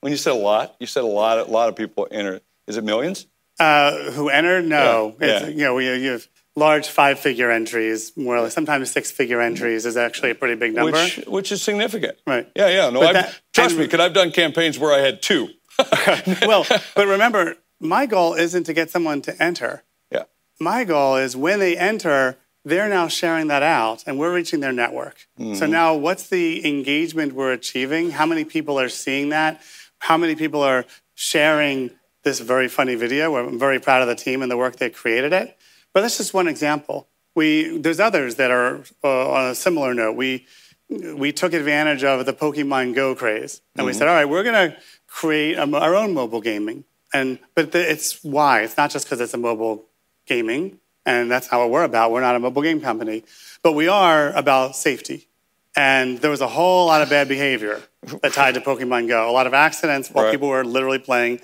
when 0.00 0.12
you 0.12 0.16
said 0.16 0.32
a 0.32 0.36
lot, 0.36 0.74
you 0.80 0.86
said 0.86 1.02
a 1.02 1.06
lot. 1.06 1.38
A 1.38 1.44
lot 1.44 1.68
of 1.68 1.76
people 1.76 2.06
enter. 2.10 2.40
Is 2.66 2.76
it 2.76 2.84
millions? 2.84 3.26
Uh, 3.58 4.10
who 4.10 4.28
entered? 4.28 4.64
No. 4.64 5.14
Yeah, 5.20 5.26
It's. 5.26 5.48
You 5.50 5.64
know, 5.64 5.74
we, 5.74 5.86
you 5.86 6.10
have 6.12 6.26
large 6.56 6.88
five-figure 6.88 7.50
entries, 7.50 8.16
more 8.16 8.40
like 8.40 8.52
sometimes 8.52 8.90
six-figure 8.90 9.40
entries 9.40 9.86
is 9.86 9.96
actually 9.96 10.30
a 10.30 10.34
pretty 10.34 10.54
big 10.54 10.74
number. 10.74 10.92
Which 10.92 11.16
which 11.26 11.52
is 11.52 11.62
significant. 11.62 12.16
Right. 12.26 12.50
Yeah, 12.56 12.68
yeah. 12.68 12.90
No, 12.90 13.02
I've, 13.02 13.14
that- 13.14 13.40
trust 13.52 13.70
and- 13.70 13.80
me, 13.80 13.86
because 13.86 14.00
I've 14.00 14.14
done 14.14 14.30
campaigns 14.32 14.78
where 14.78 14.92
I 14.92 14.98
had 14.98 15.22
two. 15.22 15.48
well, 16.42 16.64
but 16.94 17.06
remember, 17.06 17.56
my 17.80 18.06
goal 18.06 18.34
isn't 18.34 18.64
to 18.64 18.72
get 18.72 18.90
someone 18.90 19.20
to 19.22 19.42
enter. 19.42 19.82
Yeah. 20.10 20.24
My 20.60 20.84
goal 20.84 21.16
is 21.16 21.36
when 21.36 21.58
they 21.58 21.76
enter, 21.76 22.36
they're 22.64 22.88
now 22.88 23.08
sharing 23.08 23.48
that 23.48 23.62
out 23.64 24.04
and 24.06 24.18
we're 24.18 24.32
reaching 24.32 24.60
their 24.60 24.72
network. 24.72 25.26
So 25.54 25.66
now 25.66 25.94
what's 25.94 26.28
the 26.28 26.64
engagement 26.66 27.32
we're 27.32 27.52
achieving? 27.52 28.12
How 28.12 28.24
many 28.24 28.44
people 28.44 28.78
are 28.78 28.88
seeing 28.88 29.30
that? 29.30 29.60
How 29.98 30.16
many 30.16 30.36
people 30.36 30.62
are 30.62 30.84
sharing 31.14 31.90
this 32.24 32.40
very 32.40 32.68
funny 32.68 32.94
video? 32.94 33.36
I'm 33.36 33.58
very 33.58 33.78
proud 33.78 34.02
of 34.02 34.08
the 34.08 34.14
team 34.14 34.42
and 34.42 34.50
the 34.50 34.56
work 34.56 34.76
they 34.76 34.90
created 34.90 35.32
it. 35.32 35.56
But 35.92 36.00
that's 36.02 36.16
just 36.18 36.34
one 36.34 36.48
example. 36.48 37.08
we 37.36 37.78
there's 37.78 38.00
others 38.00 38.34
that 38.36 38.50
are 38.50 38.82
uh, 39.02 39.30
on 39.30 39.50
a 39.50 39.54
similar 39.54 39.94
note. 39.94 40.16
We 40.16 40.46
we 40.90 41.32
took 41.32 41.52
advantage 41.52 42.04
of 42.04 42.26
the 42.26 42.32
Pokemon 42.32 42.94
Go 42.94 43.14
craze, 43.14 43.62
and 43.76 43.86
we 43.86 43.92
said, 43.92 44.06
all 44.08 44.14
right, 44.14 44.26
we're 44.28 44.42
going 44.42 44.70
to 44.70 44.76
create 45.06 45.54
a, 45.56 45.66
our 45.78 45.94
own 45.94 46.12
mobile 46.12 46.40
gaming. 46.40 46.84
And 47.12 47.38
but 47.54 47.72
the, 47.72 47.90
it's 47.90 48.22
why 48.24 48.62
it's 48.62 48.76
not 48.76 48.90
just 48.90 49.06
because 49.06 49.20
it's 49.20 49.34
a 49.34 49.38
mobile 49.38 49.86
gaming, 50.26 50.78
and 51.06 51.30
that's 51.30 51.50
not 51.50 51.58
what 51.60 51.70
we're 51.70 51.84
about. 51.84 52.10
We're 52.12 52.20
not 52.20 52.36
a 52.36 52.38
mobile 52.40 52.62
game 52.62 52.80
company, 52.80 53.24
but 53.62 53.72
we 53.72 53.88
are 53.88 54.30
about 54.32 54.76
safety. 54.76 55.28
And 55.76 56.18
there 56.20 56.30
was 56.30 56.40
a 56.40 56.46
whole 56.48 56.86
lot 56.86 57.02
of 57.02 57.08
bad 57.10 57.26
behavior 57.28 57.82
that 58.22 58.32
tied 58.32 58.54
to 58.54 58.60
Pokemon 58.60 59.08
Go. 59.08 59.28
A 59.28 59.32
lot 59.32 59.46
of 59.48 59.54
accidents 59.54 60.08
while 60.08 60.24
Right. 60.26 60.30
people 60.32 60.48
were 60.48 60.64
literally 60.64 61.00
playing 61.00 61.40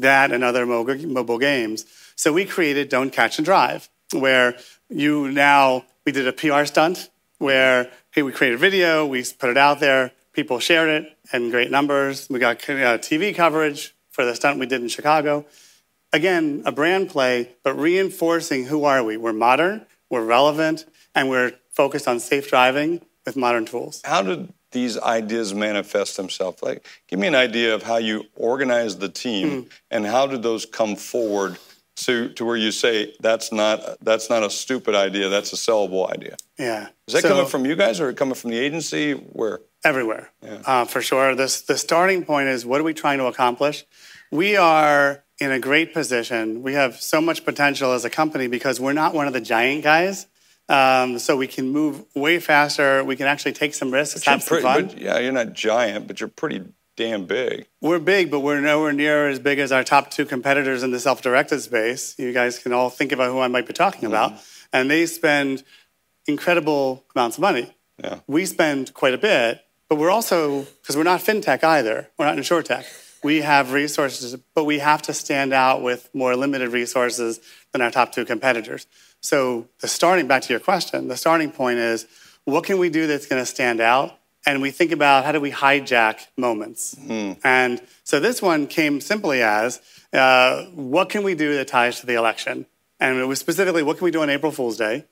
that 0.00 0.32
and 0.32 0.42
other 0.44 0.66
mobile, 0.66 1.38
games. 1.38 1.86
So 2.16 2.32
we 2.32 2.44
created 2.44 2.88
Don't 2.88 3.10
Catch 3.10 3.38
and 3.38 3.44
Drive, 3.44 3.88
where 4.12 4.56
you 4.88 5.30
now, 5.30 5.84
we 6.04 6.12
did 6.12 6.26
a 6.26 6.32
PR 6.32 6.64
stunt 6.64 7.10
where, 7.38 7.90
hey, 8.10 8.22
we 8.22 8.32
created 8.32 8.56
a 8.56 8.58
video, 8.58 9.06
we 9.06 9.24
put 9.38 9.50
it 9.50 9.56
out 9.56 9.80
there, 9.80 10.12
people 10.32 10.58
shared 10.58 10.88
it 10.88 11.16
in 11.32 11.50
great 11.50 11.70
numbers. 11.70 12.28
We 12.28 12.38
got 12.38 12.56
uh, 12.56 12.98
TV 12.98 13.34
coverage 13.34 13.94
for 14.10 14.24
the 14.24 14.34
stunt 14.34 14.58
we 14.58 14.66
did 14.66 14.82
in 14.82 14.88
Chicago. 14.88 15.46
Again, 16.12 16.62
a 16.64 16.72
brand 16.72 17.10
play, 17.10 17.50
but 17.62 17.74
reinforcing 17.74 18.66
who 18.66 18.84
are 18.84 19.04
we? 19.04 19.16
We're 19.16 19.32
modern, 19.32 19.86
we're 20.10 20.24
relevant, 20.24 20.86
and 21.14 21.28
we're 21.28 21.52
focused 21.70 22.08
on 22.08 22.18
safe 22.18 22.48
driving 22.48 23.02
with 23.24 23.36
modern 23.36 23.66
tools. 23.66 24.00
How 24.04 24.22
did 24.22 24.52
these 24.72 24.98
ideas 24.98 25.54
manifest 25.54 26.16
themselves? 26.16 26.62
Like, 26.62 26.86
give 27.08 27.18
me 27.18 27.26
an 27.26 27.34
idea 27.34 27.74
of 27.74 27.82
how 27.82 27.96
you 27.96 28.24
organize 28.36 28.96
the 28.98 29.08
team, 29.08 29.48
Hmm. 29.62 29.68
and 29.90 30.06
how 30.06 30.26
did 30.26 30.42
those 30.42 30.66
come 30.66 30.96
forward 30.96 31.56
to 31.96 32.28
to 32.34 32.44
where 32.44 32.56
you 32.56 32.70
say 32.70 33.12
that's 33.20 33.50
not 33.50 33.98
that's 34.04 34.30
not 34.30 34.42
a 34.44 34.50
stupid 34.50 34.94
idea, 34.94 35.28
that's 35.28 35.52
a 35.52 35.56
sellable 35.56 36.10
idea. 36.12 36.36
Yeah. 36.58 36.88
Is 37.08 37.14
that 37.14 37.22
So- 37.22 37.28
coming 37.28 37.46
from 37.46 37.66
you 37.66 37.74
guys, 37.76 38.00
or 38.00 38.12
coming 38.12 38.34
from 38.34 38.50
the 38.50 38.58
agency? 38.58 39.12
Where? 39.14 39.60
everywhere 39.84 40.28
uh, 40.66 40.84
for 40.84 41.00
sure 41.00 41.36
this, 41.36 41.60
the 41.60 41.78
starting 41.78 42.24
point 42.24 42.48
is 42.48 42.66
what 42.66 42.80
are 42.80 42.84
we 42.84 42.92
trying 42.92 43.16
to 43.16 43.26
accomplish 43.26 43.84
we 44.32 44.56
are 44.56 45.22
in 45.38 45.52
a 45.52 45.60
great 45.60 45.94
position 45.94 46.64
we 46.64 46.74
have 46.74 47.00
so 47.00 47.20
much 47.20 47.44
potential 47.44 47.92
as 47.92 48.04
a 48.04 48.10
company 48.10 48.48
because 48.48 48.80
we're 48.80 48.92
not 48.92 49.14
one 49.14 49.28
of 49.28 49.32
the 49.32 49.40
giant 49.40 49.84
guys 49.84 50.26
um, 50.68 51.18
so 51.18 51.36
we 51.36 51.46
can 51.46 51.70
move 51.70 52.04
way 52.14 52.38
faster. 52.40 53.02
We 53.04 53.16
can 53.16 53.26
actually 53.26 53.52
take 53.52 53.74
some 53.74 53.90
risks. 53.90 54.24
Have 54.24 54.42
some 54.42 54.62
fun. 54.62 54.90
yeah, 54.96 55.18
you're 55.18 55.32
not 55.32 55.52
giant, 55.52 56.06
but 56.06 56.20
you're 56.20 56.28
pretty 56.28 56.62
damn 56.96 57.26
big. 57.26 57.64
we're 57.80 58.00
big 58.00 58.28
but 58.28 58.40
we're 58.40 58.60
nowhere 58.60 58.92
near 58.92 59.28
as 59.28 59.38
big 59.38 59.60
as 59.60 59.70
our 59.70 59.84
top 59.84 60.10
two 60.10 60.24
competitors 60.26 60.82
in 60.82 60.90
the 60.90 60.98
self-directed 60.98 61.60
space. 61.60 62.18
You 62.18 62.32
guys 62.32 62.58
can 62.58 62.72
all 62.72 62.90
think 62.90 63.12
about 63.12 63.30
who 63.30 63.38
i 63.38 63.46
might 63.46 63.66
be 63.68 63.72
talking 63.72 64.04
about. 64.04 64.32
And 64.72 64.90
they 64.90 65.06
spend 65.06 65.62
incredible 66.26 67.04
amounts 67.14 67.36
of 67.36 67.42
money. 67.42 67.72
Yeah. 68.02 68.20
we 68.26 68.46
spend 68.46 68.94
quite 68.94 69.14
a 69.14 69.18
bit, 69.18 69.60
but 69.88 69.96
we're 69.96 70.10
also, 70.10 70.62
because 70.82 70.96
we're 70.96 71.02
not 71.02 71.20
fintech 71.20 71.64
either, 71.64 72.08
we're 72.18 72.26
not 72.26 72.36
insurtech. 72.36 72.84
We 73.22 73.40
have 73.40 73.72
resources, 73.72 74.36
but 74.54 74.64
we 74.64 74.78
have 74.78 75.02
to 75.02 75.14
stand 75.14 75.52
out 75.52 75.82
with 75.82 76.08
more 76.14 76.36
limited 76.36 76.70
resources 76.70 77.40
than 77.72 77.82
our 77.82 77.90
top 77.90 78.12
two 78.12 78.24
competitors. 78.24 78.86
So 79.20 79.68
the 79.80 79.88
starting, 79.88 80.26
back 80.26 80.42
to 80.42 80.52
your 80.52 80.60
question, 80.60 81.08
the 81.08 81.16
starting 81.16 81.50
point 81.50 81.78
is 81.78 82.06
what 82.44 82.64
can 82.64 82.78
we 82.78 82.88
do 82.88 83.06
that's 83.06 83.26
going 83.26 83.42
to 83.42 83.46
stand 83.46 83.80
out? 83.80 84.16
And 84.46 84.62
we 84.62 84.70
think 84.70 84.92
about 84.92 85.24
how 85.24 85.32
do 85.32 85.40
we 85.40 85.50
hijack 85.50 86.26
moments? 86.36 86.96
And 87.44 87.82
so 88.04 88.20
this 88.20 88.40
one 88.40 88.66
came 88.66 89.00
simply 89.00 89.42
as 89.42 89.80
uh, 90.12 90.64
what 90.66 91.10
can 91.10 91.22
we 91.24 91.34
do 91.34 91.56
that 91.56 91.68
ties 91.68 92.00
to 92.00 92.06
the 92.06 92.14
election? 92.14 92.64
And 93.00 93.18
it 93.18 93.24
was 93.26 93.38
specifically 93.38 93.82
what 93.82 93.98
can 93.98 94.04
we 94.04 94.10
do 94.10 94.22
on 94.22 94.30
April 94.30 94.52
Fool's 94.52 94.78
Day 94.78 95.04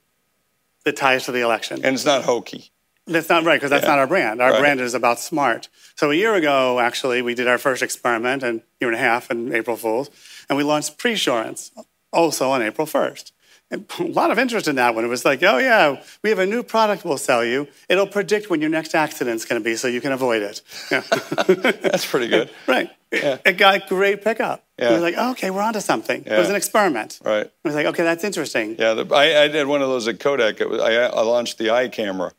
that 0.85 0.97
ties 0.97 1.25
to 1.25 1.33
the 1.33 1.41
election? 1.41 1.85
And 1.85 1.95
it's 1.95 2.07
not 2.07 2.23
hokey. 2.25 2.71
That's 3.07 3.29
not 3.29 3.45
right 3.45 3.57
because 3.57 3.71
that's 3.71 3.87
not 3.87 3.99
our 3.99 4.07
brand. 4.07 4.41
Our 4.43 4.51
Right. 4.53 4.61
brand 4.61 4.81
is 4.81 4.95
about 4.95 5.21
smart. 5.21 5.69
So 5.95 6.11
a 6.11 6.15
year 6.15 6.35
ago, 6.35 6.81
actually, 6.81 7.23
we 7.23 7.35
did 7.35 7.47
our 7.47 7.59
first 7.59 7.83
experiment, 7.83 8.43
and 8.43 8.63
year 8.81 8.91
and 8.91 8.97
a 8.99 9.03
half 9.03 9.31
in 9.31 9.55
April 9.55 9.77
Fools, 9.77 10.11
and 10.49 10.57
we 10.59 10.65
launched 10.65 10.99
Presurance 10.99 11.71
also 12.13 12.51
on 12.51 12.63
April 12.63 12.87
1st. 12.87 13.33
And 13.71 13.85
a 13.99 14.05
lot 14.05 14.31
of 14.31 14.39
interest 14.39 14.69
in 14.69 14.77
that 14.77 14.95
one. 14.95 15.05
It 15.05 15.09
was 15.09 15.25
like, 15.25 15.43
oh 15.43 15.59
yeah, 15.59 16.03
we 16.23 16.31
have 16.31 16.39
a 16.39 16.47
new 16.47 16.63
product 16.63 17.05
we'll 17.05 17.17
sell 17.19 17.45
you. 17.45 17.67
It'll 17.89 18.07
predict 18.07 18.49
when 18.51 18.61
your 18.61 18.71
next 18.71 18.95
accident's 18.95 19.45
going 19.45 19.61
to 19.61 19.65
be, 19.65 19.77
so 19.77 19.87
you 19.89 20.01
can 20.01 20.13
avoid 20.13 20.43
it. 20.43 20.63
Yeah. 20.91 21.01
That's 21.47 22.07
pretty 22.07 22.29
good. 22.29 22.51
right. 22.67 22.91
It, 23.13 23.41
it 23.45 23.53
got 23.57 23.89
great 23.89 24.23
pickup. 24.23 24.65
It 24.79 24.85
Yeah. 24.85 24.93
was 24.93 25.03
like, 25.03 25.15
oh, 25.17 25.31
okay, 25.33 25.51
we're 25.51 25.63
onto 25.63 25.81
something. 25.81 26.25
It 26.27 26.37
was 26.39 26.49
an 26.51 26.57
experiment. 26.57 27.21
Right. 27.25 27.47
It 27.47 27.53
was 27.65 27.75
like, 27.75 27.87
okay, 27.87 28.03
that's 28.03 28.25
interesting. 28.25 28.77
Yeah, 28.79 28.95
the, 28.95 29.15
I, 29.15 29.45
I 29.45 29.49
did 29.49 29.67
one 29.69 29.81
of 29.81 29.89
those 29.89 30.07
at 30.09 30.19
Kodak. 30.21 30.61
It 30.61 30.69
was, 30.69 30.81
I, 30.81 30.93
I 31.07 31.23
launched 31.23 31.59
the 31.59 31.71
eye 31.71 31.89
camera, 31.89 32.33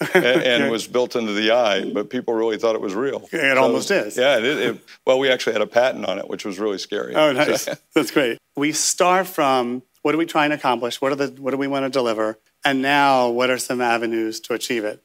and, 0.00 0.70
was 0.70 0.86
built 0.86 1.16
into 1.16 1.32
the 1.32 1.52
eye, 1.52 1.90
but 1.90 2.10
people 2.10 2.34
really 2.34 2.58
thought 2.58 2.74
it 2.74 2.80
was 2.80 2.94
real. 2.94 3.28
It 3.32 3.58
almost 3.58 3.90
is. 3.90 4.16
Yeah, 4.16 4.38
it, 4.38 4.44
it, 4.44 4.84
well, 5.06 5.18
we 5.18 5.30
actually 5.30 5.54
had 5.54 5.62
a 5.62 5.66
patent 5.66 6.04
on 6.06 6.18
it, 6.18 6.28
which 6.28 6.44
was 6.44 6.58
really 6.58 6.78
scary. 6.78 7.14
Oh, 7.14 7.32
nice. 7.32 7.68
That's 7.94 8.10
great. 8.10 8.38
We 8.56 8.72
start 8.72 9.26
from 9.26 9.82
what 10.02 10.14
are 10.14 10.18
we 10.18 10.26
trying 10.26 10.50
to 10.50 10.56
accomplish? 10.56 11.00
What 11.00 11.12
are 11.12 11.16
the 11.16 11.28
what 11.40 11.52
do 11.52 11.56
we 11.56 11.66
want 11.66 11.84
to 11.84 11.90
deliver? 11.90 12.38
And 12.64 12.82
now 12.82 13.28
what 13.30 13.50
are 13.50 13.58
some 13.58 13.80
avenues 13.80 14.40
to 14.40 14.54
achieve 14.54 14.84
it? 14.84 15.02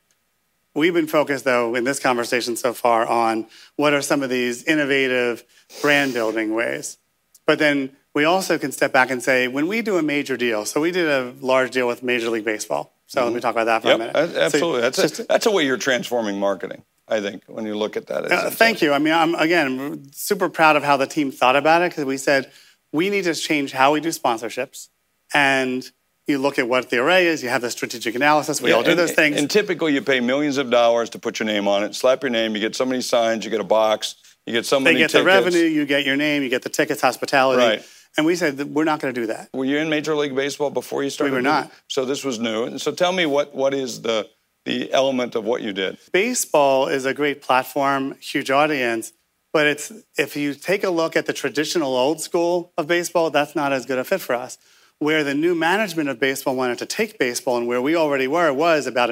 We've 0.76 0.94
been 0.94 1.08
focused 1.08 1.46
though 1.46 1.76
in 1.76 1.84
this 1.84 2.00
conversation 2.00 2.56
so 2.56 2.74
far 2.74 3.06
on 3.08 3.48
what 3.76 3.94
are 3.94 4.02
some 4.02 4.24
of 4.24 4.30
these 4.30 4.64
innovative 4.64 5.44
brand 5.82 6.14
building 6.14 6.54
ways. 6.54 6.98
But 7.46 7.60
then 7.60 7.96
we 8.14 8.26
also 8.26 8.58
can 8.58 8.72
step 8.72 8.92
back 8.92 9.10
and 9.10 9.24
say 9.24 9.48
when 9.48 9.68
we 9.68 9.82
do 9.82 9.98
a 9.98 10.04
major 10.04 10.38
deal, 10.38 10.66
so 10.66 10.82
we 10.82 10.92
did 10.92 11.08
a 11.08 11.34
large 11.40 11.72
deal 11.72 11.88
with 11.88 12.04
Major 12.04 12.30
League 12.30 12.46
Baseball. 12.46 12.94
So 13.10 13.24
let 13.24 13.34
me 13.34 13.40
talk 13.42 13.56
about 13.56 13.66
that 13.66 13.82
for 13.82 13.88
Yep, 13.88 13.96
a 13.96 14.00
minute. 14.00 14.16
a- 14.16 14.28
So 14.30 14.40
absolutely. 14.42 14.82
That's 14.82 14.98
just- 15.02 15.20
a, 15.20 15.24
that's 15.24 15.46
a 15.48 15.52
way 15.52 15.66
you're 15.66 15.78
transforming 15.78 16.40
marketing. 16.40 16.84
I 17.08 17.22
think 17.22 17.42
when 17.48 17.66
you 17.66 17.76
look 17.76 17.98
at 17.98 18.06
that. 18.08 18.32
Uh, 18.32 18.52
thank 18.52 18.84
you. 18.84 18.94
I 18.94 19.00
mean, 19.00 19.14
I'm 19.16 19.34
again 19.34 20.10
super 20.14 20.48
proud 20.48 20.76
of 20.76 20.84
how 20.84 20.96
the 20.96 21.08
team 21.08 21.32
thought 21.32 21.56
about 21.56 21.82
it 21.82 21.90
because 21.90 22.06
we 22.06 22.18
said 22.18 22.52
we 22.94 23.10
need 23.10 23.24
to 23.24 23.34
change 23.34 23.72
how 23.72 23.94
we 23.94 24.00
do 24.00 24.10
sponsorships, 24.10 24.90
and 25.34 25.90
you 26.28 26.38
look 26.38 26.60
at 26.60 26.70
what 26.70 26.92
the 26.92 27.00
array 27.00 27.26
is. 27.26 27.42
You 27.42 27.50
have 27.50 27.62
the 27.64 27.72
strategic 27.72 28.14
analysis. 28.14 28.62
We 28.62 28.70
Yeah, 28.70 28.76
all 28.76 28.84
do 28.84 28.92
and- 28.92 29.00
those 29.00 29.12
things. 29.14 29.38
And 29.38 29.50
typically, 29.50 29.96
you 29.96 30.04
pay 30.04 30.20
millions 30.20 30.58
of 30.58 30.70
dollars 30.70 31.10
to 31.12 31.20
put 31.20 31.40
your 31.40 31.48
name 31.48 31.68
on 31.68 31.84
it, 31.84 31.96
slap 31.96 32.22
your 32.22 32.30
name, 32.30 32.54
you 32.54 32.62
get 32.62 32.76
so 32.76 32.86
many 32.86 33.02
signs, 33.02 33.44
you 33.44 33.50
get 33.50 33.60
a 33.60 33.64
box, 33.64 34.14
you 34.46 34.54
get 34.54 34.68
so 34.68 34.80
many. 34.80 34.94
they 34.94 35.00
get 35.00 35.12
the 35.12 35.24
revenue. 35.24 35.58
You 35.66 35.88
get 35.88 36.06
your 36.06 36.16
name. 36.16 36.44
You 36.44 36.50
get 36.50 36.62
the 36.62 36.70
tickets, 36.70 37.02
hospitality. 37.02 37.58
Right. 37.64 37.86
And 38.18 38.26
we 38.26 38.36
said 38.36 38.58
that 38.58 38.68
we're 38.68 38.84
not 38.84 39.00
going 39.00 39.14
to 39.14 39.22
do 39.22 39.28
that. 39.28 39.50
Were 39.54 39.66
you 39.66 39.78
in 39.78 39.90
Major 39.90 40.16
League 40.16 40.36
Baseball 40.36 40.70
before 40.70 41.04
you 41.04 41.10
started? 41.10 41.32
We 41.32 41.38
were 41.38 41.42
not. 41.42 41.72
So 41.88 42.06
this 42.06 42.24
was 42.24 42.40
new. 42.40 42.64
And 42.66 42.82
so 42.82 42.92
tell 42.92 43.12
me 43.12 43.26
what 43.26 43.56
what 43.56 43.74
is 43.74 44.02
the 44.02 44.30
the 44.66 44.92
element 44.92 45.36
of 45.36 45.46
what 45.46 45.62
you 45.62 45.72
did? 45.74 45.98
baseball 46.12 46.88
is 46.88 47.06
a 47.06 47.14
great 47.14 47.42
platform, 47.42 48.16
huge 48.20 48.52
audience, 48.52 49.14
but 49.54 49.66
it's 49.66 49.92
if 50.18 50.36
you 50.36 50.54
take 50.54 50.84
a 50.84 50.90
look 50.90 51.16
at 51.16 51.26
the 51.26 51.34
traditional 51.34 51.96
old 51.96 52.22
school 52.22 52.74
of 52.78 52.88
baseball, 52.88 53.30
that's 53.30 53.56
not 53.56 53.72
as 53.72 53.86
good 53.86 53.98
a 53.98 54.04
fit 54.04 54.22
for 54.22 54.36
us. 54.36 54.58
Where 55.00 55.24
the 55.24 55.34
new 55.34 55.56
management 55.56 56.10
of 56.10 56.20
baseball 56.20 56.56
wanted 56.56 56.78
to 56.80 56.86
take 56.86 57.18
baseball 57.18 57.58
and 57.58 57.68
where 57.68 57.82
we 57.82 57.96
already 57.96 58.28
were 58.28 58.52
was 58.52 58.86
about 58.86 59.10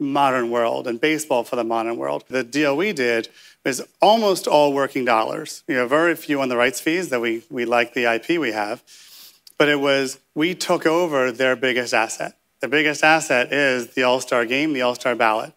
modern 0.00 0.50
world 0.50 0.86
and 0.86 1.00
baseball 1.00 1.44
for 1.44 1.56
the 1.56 1.64
modern 1.64 1.96
world. 1.96 2.24
The 2.28 2.42
deal 2.42 2.76
we 2.76 2.92
did 2.92 3.28
was 3.64 3.86
almost 4.00 4.46
all 4.46 4.72
working 4.72 5.04
dollars. 5.04 5.62
You 5.68 5.76
know, 5.76 5.86
very 5.86 6.16
few 6.16 6.40
on 6.40 6.48
the 6.48 6.56
rights 6.56 6.80
fees 6.80 7.10
that 7.10 7.20
we 7.20 7.42
we 7.50 7.64
like 7.64 7.94
the 7.94 8.12
IP 8.12 8.40
we 8.40 8.52
have 8.52 8.82
but 9.60 9.68
it 9.68 9.78
was 9.78 10.18
we 10.34 10.54
took 10.54 10.86
over 10.86 11.30
their 11.30 11.54
biggest 11.54 11.92
asset. 11.92 12.34
The 12.60 12.68
biggest 12.68 13.04
asset 13.04 13.52
is 13.52 13.88
the 13.88 14.04
All 14.04 14.18
Star 14.18 14.46
game, 14.46 14.72
the 14.72 14.80
All 14.80 14.94
Star 14.94 15.14
ballot. 15.14 15.52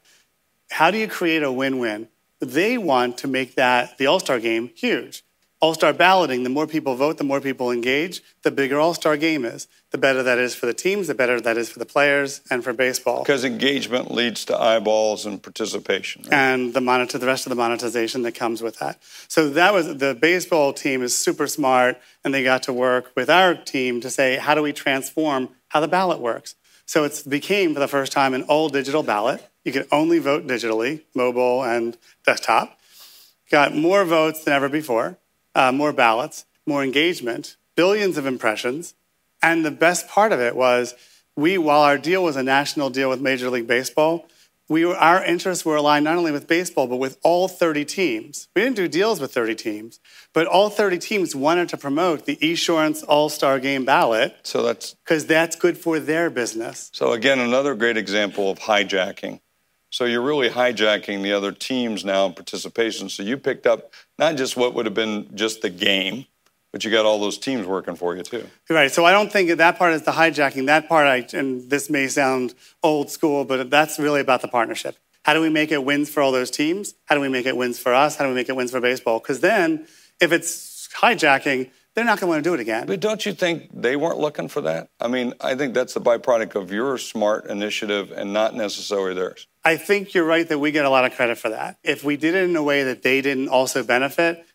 How 0.71 0.91
do 0.91 0.97
you 0.97 1.07
create 1.07 1.41
a 1.41 1.49
win 1.49 1.79
win? 1.79 2.09
They 2.41 2.77
want 2.77 3.17
to 3.19 3.29
make 3.29 3.55
that, 3.55 3.97
the 3.97 4.07
All 4.07 4.19
Star 4.19 4.41
game, 4.41 4.71
huge. 4.75 5.23
All 5.63 5.73
Star 5.73 5.93
balloting, 5.93 6.43
the 6.43 6.49
more 6.49 6.67
people 6.67 6.93
vote, 6.95 7.17
the 7.17 7.23
more 7.23 7.39
people 7.39 7.71
engage, 7.71 8.21
the 8.41 8.51
bigger 8.51 8.81
All 8.81 8.93
Star 8.93 9.15
game 9.15 9.45
is. 9.45 9.69
The 9.91 9.97
better 9.97 10.21
that 10.21 10.37
is 10.37 10.53
for 10.53 10.65
the 10.65 10.73
teams, 10.73 11.07
the 11.07 11.15
better 11.15 11.39
that 11.39 11.55
is 11.55 11.69
for 11.69 11.79
the 11.79 11.85
players 11.85 12.41
and 12.51 12.61
for 12.65 12.73
baseball. 12.73 13.23
Because 13.23 13.45
engagement 13.45 14.11
leads 14.11 14.43
to 14.45 14.59
eyeballs 14.59 15.25
and 15.25 15.41
participation. 15.41 16.23
right? 16.23 16.33
and 16.33 16.73
the 16.73 16.81
monitor, 16.81 17.17
the 17.17 17.27
rest 17.27 17.45
of 17.45 17.49
the 17.49 17.55
monetization 17.55 18.23
that 18.23 18.33
comes 18.33 18.61
with 18.61 18.79
that. 18.79 19.01
So 19.29 19.51
that 19.51 19.73
was 19.73 19.99
the 19.99 20.13
baseball 20.13 20.73
team 20.73 21.01
is 21.01 21.17
super 21.17 21.47
smart, 21.47 21.97
and 22.25 22.33
they 22.33 22.43
got 22.43 22.63
to 22.63 22.73
work 22.73 23.13
with 23.15 23.29
our 23.29 23.55
team 23.55 24.01
to 24.01 24.09
say, 24.09 24.35
how 24.35 24.55
do 24.55 24.61
we 24.61 24.73
transform 24.73 25.47
how 25.69 25.79
the 25.79 25.87
ballot 25.87 26.19
works? 26.19 26.55
So 26.85 27.05
it 27.05 27.23
became 27.29 27.73
for 27.73 27.79
the 27.79 27.87
first 27.87 28.11
time 28.11 28.33
an 28.33 28.43
all 28.43 28.67
digital 28.67 29.01
ballot. 29.01 29.41
You 29.63 29.71
can 29.71 29.85
only 29.93 30.19
vote 30.19 30.45
digitally, 30.45 31.03
mobile 31.15 31.63
and 31.63 31.95
desktop. 32.25 32.77
Got 33.49 33.73
more 33.73 34.03
votes 34.03 34.43
than 34.43 34.53
ever 34.53 34.67
before, 34.67 35.19
uh, 35.55 35.71
more 35.71 35.93
ballots, 35.93 36.45
more 36.65 36.83
engagement, 36.83 37.57
billions 37.75 38.17
of 38.17 38.25
impressions. 38.25 38.93
And 39.41 39.65
the 39.65 39.71
best 39.71 40.07
part 40.07 40.31
of 40.31 40.39
it 40.39 40.55
was 40.55 40.95
we, 41.35 41.57
while 41.57 41.81
our 41.81 41.97
deal 41.97 42.23
was 42.23 42.35
a 42.35 42.43
national 42.43 42.89
deal 42.89 43.09
with 43.09 43.21
Major 43.21 43.49
League 43.49 43.67
Baseball, 43.67 44.27
we 44.69 44.85
were, 44.85 44.95
our 44.95 45.23
interests 45.23 45.65
were 45.65 45.75
aligned 45.75 46.05
not 46.05 46.17
only 46.17 46.31
with 46.31 46.47
baseball, 46.47 46.87
but 46.87 46.95
with 46.95 47.17
all 47.21 47.47
30 47.47 47.83
teams. 47.83 48.47
We 48.55 48.61
didn't 48.61 48.77
do 48.77 48.87
deals 48.87 49.19
with 49.19 49.33
30 49.33 49.55
teams, 49.55 49.99
but 50.33 50.47
all 50.47 50.69
30 50.69 50.99
teams 50.99 51.35
wanted 51.35 51.67
to 51.69 51.77
promote 51.77 52.25
the 52.25 52.37
Esurance 52.37 53.03
All 53.03 53.29
Star 53.29 53.59
Game 53.59 53.83
ballot 53.83 54.35
So 54.43 54.63
that's 54.63 54.93
because 54.93 55.25
that's 55.25 55.57
good 55.57 55.77
for 55.77 55.99
their 55.99 56.29
business. 56.29 56.89
so 56.93 57.11
again 57.11 57.39
another 57.39 57.75
great 57.75 57.97
example 57.97 58.49
of 58.49 58.59
hijacking. 58.59 59.41
So 59.93 60.05
you're 60.05 60.23
really 60.23 60.49
hijacking 60.49 61.21
the 61.21 61.33
other 61.33 61.51
teams 61.51 62.03
now 62.03 62.25
in 62.25 62.33
participation. 62.33 63.09
So 63.09 63.21
you 63.21 63.37
picked 63.37 63.67
up 63.67 63.93
not 64.17 64.37
just 64.37 64.57
what 64.57 64.73
would 64.73 64.87
have 64.87 64.95
been 64.95 65.29
just 65.35 65.61
the 65.61 65.69
game, 65.69 66.25
but 66.71 66.83
you 66.83 66.89
got 66.89 67.05
all 67.05 67.19
those 67.19 67.37
teams 67.37 67.67
working 67.67 67.95
for 67.95 68.15
you 68.15 68.23
too. 68.23 68.49
Right. 68.67 68.91
So 68.91 69.05
I 69.05 69.11
don't 69.11 69.31
think 69.31 69.55
that, 69.55 69.77
part 69.77 69.93
is 69.93 70.01
the 70.01 70.13
hijacking. 70.13 70.65
That 70.65 70.89
part, 70.89 71.05
I, 71.05 71.37
and 71.37 71.69
this 71.69 71.91
may 71.91 72.07
sound 72.07 72.55
old 72.81 73.11
school, 73.11 73.45
but 73.45 73.69
that's 73.69 73.99
really 73.99 74.19
about 74.19 74.41
the 74.41 74.47
partnership. 74.47 74.97
How 75.25 75.35
do 75.35 75.41
we 75.41 75.49
make 75.49 75.71
it 75.71 75.85
wins 75.85 76.09
for 76.09 76.23
all 76.23 76.31
those 76.31 76.49
teams? 76.49 76.95
How 77.05 77.13
do 77.13 77.21
we 77.21 77.29
make 77.29 77.45
it 77.45 77.55
wins 77.55 77.77
for 77.77 77.93
us? 77.93 78.15
How 78.15 78.23
do 78.23 78.29
we 78.29 78.35
make 78.35 78.49
it 78.49 78.55
wins 78.55 78.71
for 78.71 78.81
baseball? 78.81 79.19
Because 79.19 79.41
then, 79.41 79.85
if 80.19 80.31
it's 80.31 80.89
hijacking, 80.95 81.69
they're 81.95 82.05
not 82.05 82.19
going 82.19 82.27
to 82.27 82.33
want 82.35 82.43
to 82.43 82.49
do 82.49 82.53
it 82.53 82.59
again. 82.59 82.87
But 82.87 82.99
don't 82.99 83.25
you 83.25 83.33
think 83.33 83.69
they 83.73 83.95
weren't 83.95 84.17
looking 84.19 84.47
for 84.47 84.61
that? 84.61 84.89
I 84.99 85.07
mean, 85.07 85.33
I 85.39 85.55
think 85.55 85.73
that's 85.73 85.93
the 85.93 86.01
byproduct 86.01 86.55
of 86.55 86.71
your 86.71 86.97
smart 86.97 87.45
initiative 87.45 88.11
and 88.11 88.33
not 88.33 88.55
necessarily 88.55 89.13
theirs. 89.13 89.47
I 89.63 89.77
think 89.77 90.13
you're 90.13 90.25
right 90.25 90.47
that 90.49 90.59
we 90.59 90.71
get 90.71 90.85
a 90.85 90.89
lot 90.89 91.05
of 91.05 91.15
credit 91.15 91.37
for 91.37 91.49
that. 91.49 91.77
If 91.83 92.03
we 92.03 92.17
did 92.17 92.35
it 92.35 92.43
in 92.49 92.55
a 92.55 92.63
way 92.63 92.83
that 92.83 93.03
they 93.03 93.21
didn't 93.21 93.47
also 93.49 93.83
benefit, 93.83 94.45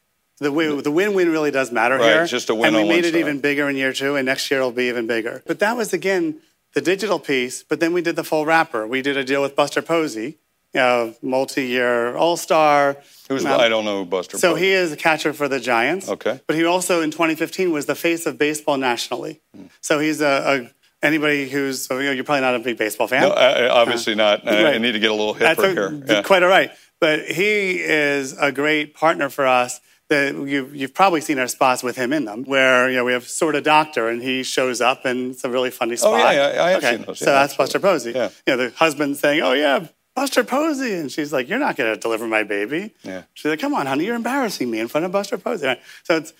the 0.40 0.52
win, 0.52 0.82
the 0.82 0.90
win-win 0.90 1.30
really 1.30 1.50
does 1.50 1.72
matter 1.72 1.96
Right, 1.96 2.12
here. 2.12 2.26
just 2.26 2.50
a 2.50 2.54
win 2.54 2.74
And 2.74 2.76
we 2.76 2.88
made 2.88 3.04
it 3.04 3.12
side. 3.12 3.20
even 3.20 3.40
bigger 3.40 3.68
in 3.68 3.76
year 3.76 3.92
two, 3.92 4.16
and 4.16 4.26
next 4.26 4.50
year 4.50 4.60
it'll 4.60 4.70
be 4.72 4.84
even 4.88 5.06
bigger. 5.06 5.42
But 5.46 5.58
that 5.60 5.76
was 5.76 5.92
again 5.92 6.40
the 6.74 6.80
digital 6.80 7.18
piece. 7.18 7.62
But 7.64 7.80
then 7.80 7.92
we 7.92 8.02
did 8.02 8.14
the 8.16 8.22
full 8.24 8.44
wrapper. 8.46 8.86
We 8.86 9.02
did 9.02 9.16
a 9.16 9.24
deal 9.24 9.42
with 9.42 9.56
Buster 9.56 9.82
Posey, 9.82 10.38
know, 10.74 11.14
multi-year 11.22 12.14
All-Star. 12.16 12.96
Who's 13.28 13.44
Um, 13.44 13.60
I 13.60 13.68
don't 13.68 13.84
know 13.84 13.98
who 14.00 14.04
Buster. 14.06 14.38
So 14.38 14.54
he 14.54 14.70
is 14.72 14.92
a 14.92 14.96
catcher 14.96 15.32
for 15.32 15.48
the 15.48 15.60
Giants. 15.60 16.08
Okay. 16.08 16.40
But 16.46 16.56
he 16.56 16.64
also 16.64 17.00
in 17.00 17.10
2015 17.10 17.72
was 17.72 17.86
the 17.86 17.94
face 17.94 18.26
of 18.26 18.38
baseball 18.38 18.76
nationally. 18.76 19.40
Hmm. 19.54 19.64
So 19.80 19.98
he's 19.98 20.20
a, 20.20 20.70
a 20.70 21.06
anybody 21.06 21.48
who's 21.48 21.82
so, 21.86 21.98
you 21.98 22.06
know, 22.06 22.12
you're 22.12 22.24
probably 22.24 22.42
not 22.42 22.54
a 22.54 22.58
big 22.58 22.76
baseball 22.76 23.06
fan. 23.08 23.22
No, 23.22 23.30
I, 23.34 23.68
obviously 23.68 24.14
not. 24.14 24.46
I, 24.46 24.74
I 24.74 24.78
need 24.78 24.92
to 24.92 24.98
get 24.98 25.10
a 25.10 25.14
little 25.14 25.34
That's 25.34 25.58
hipper 25.60 25.70
a- 25.70 25.72
here. 25.74 26.02
Yeah. 26.06 26.22
quite 26.22 26.42
all 26.42 26.48
right. 26.48 26.70
But 27.00 27.26
he 27.26 27.80
is 27.80 28.36
a 28.38 28.50
great 28.52 28.94
partner 28.94 29.28
for 29.28 29.46
us. 29.46 29.80
That 30.10 30.34
you've, 30.34 30.74
you've 30.74 30.94
probably 30.94 31.20
seen 31.20 31.38
our 31.38 31.48
spots 31.48 31.82
with 31.82 31.96
him 31.96 32.14
in 32.14 32.24
them, 32.24 32.44
where 32.44 32.88
you 32.88 32.96
know 32.96 33.04
we 33.04 33.12
have 33.12 33.28
sort 33.28 33.54
of 33.54 33.62
doctor, 33.62 34.08
and 34.08 34.22
he 34.22 34.42
shows 34.42 34.80
up, 34.80 35.04
and 35.04 35.32
it's 35.32 35.44
a 35.44 35.50
really 35.50 35.70
funny 35.70 35.96
spot. 35.96 36.14
Oh, 36.14 36.16
yeah, 36.16 36.54
yeah, 36.54 36.64
I 36.64 36.70
have 36.70 36.78
okay. 36.82 36.96
seen 36.96 37.04
those. 37.04 37.18
So 37.18 37.26
Yeah, 37.26 37.40
that's 37.40 37.54
Buster 37.54 37.78
Posey. 37.78 38.12
Yeah. 38.12 38.30
You 38.46 38.56
know, 38.56 38.68
the 38.68 38.70
husband 38.76 39.18
saying, 39.18 39.42
"Oh 39.42 39.52
yeah, 39.52 39.86
Buster 40.18 40.42
Posey," 40.42 40.94
and 40.94 41.12
she's 41.12 41.32
like, 41.32 41.48
"You're 41.48 41.60
not 41.60 41.76
going 41.76 41.94
to 41.94 42.00
deliver 42.00 42.26
my 42.26 42.42
baby." 42.42 42.92
Yeah. 43.04 43.22
She's 43.34 43.50
like, 43.50 43.60
"Come 43.60 43.72
on, 43.72 43.86
honey, 43.86 44.04
you're 44.06 44.16
embarrassing 44.16 44.68
me 44.68 44.80
in 44.80 44.88
front 44.88 45.06
of 45.06 45.12
Buster 45.12 45.38
Posey." 45.38 45.76
So 46.02 46.16
it's 46.16 46.32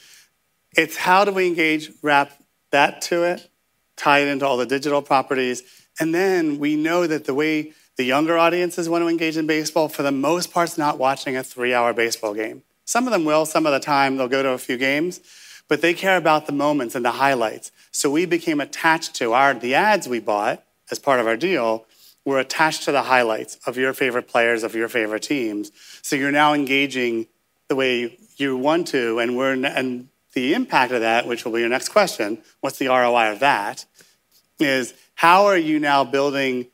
it's 0.76 0.96
how 0.96 1.24
do 1.24 1.30
we 1.30 1.46
engage, 1.46 1.92
wrap 2.02 2.32
that 2.72 3.00
to 3.02 3.22
it, 3.22 3.48
tie 3.96 4.18
it 4.18 4.26
into 4.26 4.44
all 4.44 4.56
the 4.56 4.66
digital 4.66 5.00
properties, 5.00 5.62
and 6.00 6.12
then 6.12 6.58
we 6.58 6.74
know 6.74 7.06
that 7.06 7.26
the 7.26 7.34
way 7.34 7.72
the 7.96 8.02
younger 8.02 8.36
audiences 8.36 8.88
want 8.88 9.02
to 9.02 9.08
engage 9.08 9.36
in 9.36 9.46
baseball, 9.46 9.88
for 9.88 10.02
the 10.02 10.10
most 10.10 10.52
part, 10.52 10.70
is 10.70 10.76
not 10.76 10.98
watching 10.98 11.36
a 11.36 11.44
three-hour 11.44 11.92
baseball 11.92 12.34
game. 12.34 12.64
Some 12.84 13.06
of 13.06 13.12
them 13.12 13.24
will. 13.24 13.46
Some 13.46 13.64
of 13.64 13.72
the 13.72 13.80
time, 13.80 14.16
they'll 14.16 14.26
go 14.26 14.42
to 14.42 14.50
a 14.50 14.58
few 14.58 14.76
games, 14.76 15.20
but 15.68 15.82
they 15.82 15.94
care 15.94 16.16
about 16.16 16.46
the 16.46 16.52
moments 16.52 16.96
and 16.96 17.04
the 17.04 17.12
highlights. 17.12 17.70
So 17.92 18.10
we 18.10 18.26
became 18.26 18.60
attached 18.60 19.14
to 19.20 19.34
our 19.34 19.54
the 19.54 19.76
ads 19.76 20.08
we 20.08 20.18
bought 20.18 20.64
as 20.90 20.98
part 20.98 21.20
of 21.20 21.28
our 21.28 21.36
deal 21.36 21.86
were 22.24 22.38
attached 22.38 22.84
to 22.84 22.92
the 22.92 23.02
highlights 23.02 23.58
of 23.66 23.76
your 23.76 23.94
favorite 23.94 24.28
players 24.28 24.62
of 24.62 24.74
your 24.74 24.88
favorite 24.88 25.22
teams. 25.22 25.72
So 26.02 26.16
you're 26.16 26.30
now 26.30 26.52
engaging 26.52 27.26
the 27.68 27.76
way 27.76 28.18
you 28.36 28.56
want 28.56 28.88
to, 28.88 29.18
and 29.18 29.36
we're 29.36 29.52
and 29.52 30.08
the 30.34 30.54
impact 30.54 30.92
of 30.92 31.00
that, 31.00 31.26
which 31.26 31.44
will 31.44 31.52
be 31.52 31.60
your 31.60 31.68
next 31.68 31.88
question, 31.88 32.38
what's 32.60 32.78
the 32.78 32.88
ROI 32.88 33.32
of 33.32 33.40
that? 33.40 33.86
Is 34.58 34.94
how 35.14 35.46
are 35.46 35.56
you 35.56 35.80
now 35.80 36.04
building 36.04 36.68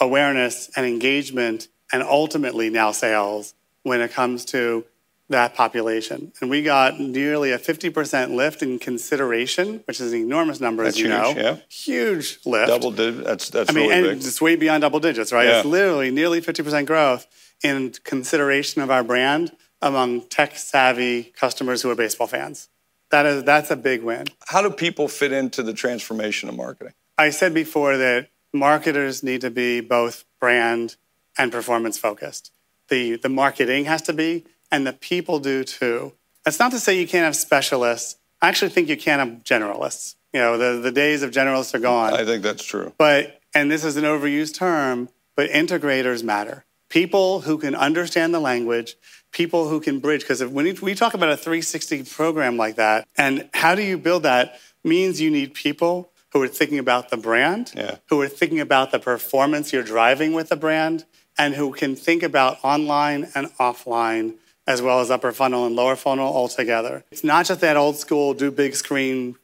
awareness 0.00 0.70
and 0.76 0.84
engagement 0.84 1.68
and 1.92 2.02
ultimately 2.02 2.68
now 2.68 2.92
sales 2.92 3.54
when 3.82 4.00
it 4.00 4.12
comes 4.12 4.44
to 4.46 4.84
that 5.28 5.54
population? 5.54 6.32
And 6.40 6.48
we 6.50 6.62
got 6.62 7.00
nearly 7.00 7.52
a 7.52 7.58
50% 7.58 8.34
lift 8.34 8.62
in 8.62 8.78
consideration, 8.78 9.82
which 9.86 10.00
is 10.00 10.12
an 10.12 10.20
enormous 10.20 10.60
number, 10.60 10.84
That's 10.84 10.96
as 10.96 11.00
you 11.00 11.08
huge, 11.10 11.36
know. 11.36 11.42
yeah. 11.42 11.56
Huge 11.68 12.38
lift. 12.44 12.68
Double 12.68 12.90
digit. 12.90 13.24
That's 13.24 13.50
that's 13.50 13.70
I 13.70 13.72
mean, 13.72 13.88
really 13.88 14.08
and 14.10 14.18
big. 14.20 14.26
it's 14.26 14.40
way 14.40 14.56
beyond 14.56 14.82
double 14.82 15.00
digits, 15.00 15.32
right? 15.32 15.46
Yeah. 15.46 15.58
It's 15.58 15.66
literally 15.66 16.10
nearly 16.10 16.40
50% 16.40 16.86
growth 16.86 17.26
in 17.62 17.92
consideration 18.04 18.82
of 18.82 18.90
our 18.90 19.02
brand 19.02 19.52
among 19.82 20.22
tech 20.22 20.56
savvy 20.56 21.24
customers 21.36 21.82
who 21.82 21.90
are 21.90 21.94
baseball 21.94 22.26
fans. 22.26 22.68
That 23.10 23.24
is, 23.26 23.44
that's 23.44 23.70
a 23.70 23.76
big 23.76 24.02
win. 24.02 24.26
How 24.46 24.62
do 24.62 24.70
people 24.70 25.06
fit 25.08 25.32
into 25.32 25.62
the 25.62 25.72
transformation 25.72 26.48
of 26.48 26.56
marketing? 26.56 26.92
I 27.18 27.30
said 27.30 27.54
before 27.54 27.96
that 27.96 28.28
marketers 28.52 29.22
need 29.22 29.42
to 29.42 29.50
be 29.50 29.80
both 29.80 30.24
brand 30.40 30.96
and 31.38 31.52
performance 31.52 31.98
focused. 31.98 32.52
The, 32.88 33.16
the 33.16 33.28
marketing 33.28 33.84
has 33.84 34.02
to 34.02 34.12
be, 34.12 34.44
and 34.70 34.86
the 34.86 34.92
people 34.92 35.38
do 35.38 35.64
too. 35.64 36.12
That's 36.44 36.58
not 36.58 36.70
to 36.72 36.80
say 36.80 36.98
you 37.00 37.06
can't 37.06 37.24
have 37.24 37.36
specialists. 37.36 38.16
I 38.40 38.48
actually 38.48 38.70
think 38.70 38.88
you 38.88 38.96
can 38.96 39.18
have 39.18 39.42
generalists. 39.44 40.14
You 40.32 40.40
know, 40.40 40.58
the, 40.58 40.80
the 40.80 40.92
days 40.92 41.22
of 41.22 41.30
generalists 41.30 41.74
are 41.74 41.78
gone. 41.78 42.12
I 42.12 42.24
think 42.24 42.42
that's 42.42 42.62
true. 42.64 42.92
But, 42.98 43.40
and 43.54 43.70
this 43.70 43.84
is 43.84 43.96
an 43.96 44.04
overused 44.04 44.54
term, 44.54 45.08
but 45.34 45.50
integrators 45.50 46.22
matter. 46.22 46.64
People 46.88 47.40
who 47.40 47.58
can 47.58 47.74
understand 47.74 48.32
the 48.34 48.38
language, 48.40 48.96
people 49.32 49.68
who 49.68 49.80
can 49.80 49.98
bridge. 49.98 50.20
Because 50.20 50.44
when 50.44 50.76
we 50.82 50.94
talk 50.94 51.14
about 51.14 51.30
a 51.30 51.36
360 51.36 52.04
program 52.04 52.56
like 52.56 52.76
that, 52.76 53.08
and 53.16 53.48
how 53.54 53.74
do 53.74 53.82
you 53.82 53.96
build 53.98 54.22
that, 54.24 54.58
means 54.84 55.20
you 55.20 55.30
need 55.30 55.54
people 55.54 56.10
who 56.32 56.42
are 56.42 56.48
thinking 56.48 56.78
about 56.78 57.08
the 57.10 57.16
brand, 57.16 57.72
Yeah. 57.74 57.96
who 58.08 58.20
are 58.20 58.28
thinking 58.28 58.60
about 58.60 58.92
the 58.92 58.98
performance 58.98 59.72
you're 59.72 59.82
driving 59.82 60.32
with 60.32 60.48
the 60.50 60.56
brand, 60.56 61.06
and 61.38 61.54
who 61.54 61.72
can 61.72 61.96
think 61.96 62.22
about 62.22 62.58
online 62.62 63.28
and 63.34 63.46
offline, 63.58 64.34
as 64.66 64.82
well 64.82 65.00
as 65.00 65.10
upper 65.10 65.32
funnel 65.32 65.66
and 65.66 65.76
lower 65.76 65.96
funnel 65.96 66.26
altogether. 66.34 67.04
It's 67.10 67.24
not 67.24 67.46
just 67.46 67.60
that 67.60 67.76
old 67.76 67.96
school, 67.96 68.34
do 68.34 68.50
big 68.50 68.74
screen, 68.74 69.36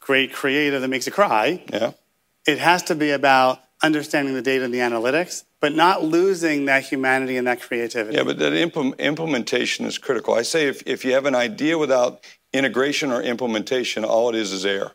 great 0.00 0.32
creative 0.32 0.80
that 0.82 0.88
makes 0.88 1.06
you 1.06 1.12
cry 1.12 1.62
Yeah. 1.72 1.92
it 2.46 2.58
has 2.58 2.82
to 2.84 2.94
be 2.94 3.10
about 3.10 3.60
understanding 3.82 4.34
the 4.34 4.42
data 4.42 4.64
and 4.64 4.74
the 4.74 4.78
analytics, 4.78 5.44
but 5.60 5.72
not 5.74 6.02
losing 6.02 6.64
that 6.64 6.82
humanity 6.84 7.36
and 7.36 7.46
that 7.46 7.60
creativity. 7.60 8.16
Yeah, 8.16 8.24
but 8.24 8.38
that 8.40 8.52
implem- 8.52 8.98
implementation 8.98 9.86
is 9.86 9.98
critical. 9.98 10.34
I 10.34 10.42
say 10.42 10.66
if, 10.66 10.82
if 10.86 11.04
you 11.04 11.12
have 11.14 11.26
an 11.26 11.36
idea 11.36 11.78
without 11.78 12.24
integration 12.52 13.12
or 13.12 13.22
implementation, 13.22 14.04
all 14.04 14.30
it 14.30 14.34
is 14.34 14.52
is 14.52 14.66
air, 14.66 14.92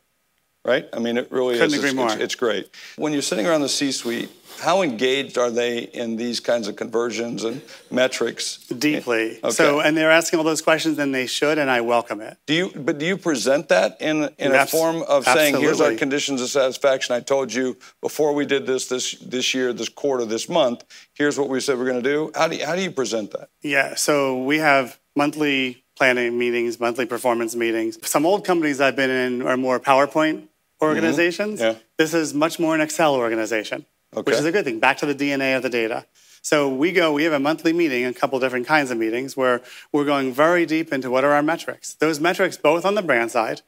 right? 0.65 0.85
I 0.91 0.99
mean, 0.99 1.17
it 1.17 1.31
really 1.31 1.53
Couldn't 1.55 1.67
is. 1.67 1.73
agree 1.75 1.89
it's, 1.89 1.95
more. 1.95 2.07
It's, 2.07 2.15
it's 2.15 2.35
great. 2.35 2.69
When 2.97 3.13
you're 3.13 3.21
sitting 3.21 3.47
around 3.47 3.61
the 3.61 3.69
C-suite, 3.69 4.29
how 4.63 4.81
engaged 4.81 5.37
are 5.37 5.51
they 5.51 5.79
in 5.79 6.15
these 6.15 6.39
kinds 6.39 6.67
of 6.67 6.75
conversions 6.75 7.43
and 7.43 7.61
metrics? 7.91 8.57
Deeply. 8.67 9.39
Okay. 9.43 9.51
So, 9.51 9.81
and 9.81 9.95
they're 9.95 10.11
asking 10.11 10.39
all 10.39 10.45
those 10.45 10.61
questions, 10.61 10.97
and 10.97 11.13
they 11.13 11.27
should, 11.27 11.57
and 11.57 11.69
I 11.69 11.81
welcome 11.81 12.21
it. 12.21 12.37
Do 12.47 12.53
you? 12.53 12.71
But 12.73 12.97
do 12.97 13.05
you 13.05 13.17
present 13.17 13.69
that 13.69 14.01
in 14.01 14.29
in 14.37 14.53
a 14.53 14.65
form 14.65 15.03
of 15.03 15.25
saying, 15.25 15.57
"Here's 15.57 15.81
our 15.81 15.95
conditions 15.95 16.41
of 16.41 16.49
satisfaction"? 16.49 17.15
I 17.15 17.19
told 17.19 17.53
you 17.53 17.77
before 18.01 18.33
we 18.33 18.45
did 18.45 18.65
this 18.65 18.87
this 18.87 19.11
this 19.19 19.53
year, 19.53 19.73
this 19.73 19.89
quarter, 19.89 20.25
this 20.25 20.47
month. 20.47 20.83
Here's 21.13 21.37
what 21.37 21.49
we 21.49 21.59
said 21.59 21.77
we're 21.77 21.91
going 21.91 22.03
to 22.03 22.09
do. 22.09 22.31
How 22.33 22.47
do 22.47 22.55
you, 22.55 22.65
how 22.65 22.75
do 22.75 22.81
you 22.81 22.91
present 22.91 23.31
that? 23.31 23.49
Yeah. 23.61 23.95
So 23.95 24.41
we 24.43 24.59
have 24.59 24.99
monthly 25.15 25.83
planning 25.95 26.37
meetings, 26.37 26.79
monthly 26.79 27.05
performance 27.05 27.55
meetings. 27.55 27.99
Some 28.07 28.25
old 28.25 28.45
companies 28.45 28.81
I've 28.81 28.95
been 28.95 29.09
in 29.09 29.41
are 29.43 29.57
more 29.57 29.79
PowerPoint 29.79 30.47
organizations. 30.81 31.59
Mm-hmm. 31.59 31.77
Yeah. 31.77 31.83
This 31.97 32.13
is 32.13 32.33
much 32.33 32.59
more 32.59 32.75
an 32.75 32.81
Excel 32.81 33.15
organization, 33.15 33.85
Okay. 34.15 34.31
which 34.31 34.39
is 34.39 34.45
a 34.45 34.51
good 34.51 34.65
thing. 34.65 34.79
Back 34.79 34.97
to 34.97 35.05
the 35.05 35.15
DNA 35.15 35.55
of 35.57 35.63
the 35.63 35.69
data. 35.69 36.05
So 36.41 36.67
we 36.67 36.91
go, 36.91 37.13
we 37.13 37.23
have 37.23 37.33
a 37.33 37.39
monthly 37.39 37.71
meeting, 37.71 38.05
a 38.05 38.13
couple 38.13 38.37
different 38.39 38.67
kinds 38.67 38.91
of 38.91 38.97
meetings 38.97 39.37
where 39.37 39.61
we're 39.93 40.05
going 40.05 40.33
very 40.33 40.65
deep 40.65 40.91
into 40.91 41.09
what 41.09 41.23
are 41.23 41.31
our 41.31 41.41
metrics. 41.41 41.93
Those 41.93 42.19
metrics, 42.19 42.57
both 42.57 42.85
on 42.85 42.95
the 42.95 43.01
brand 43.01 43.31
side 43.31 43.61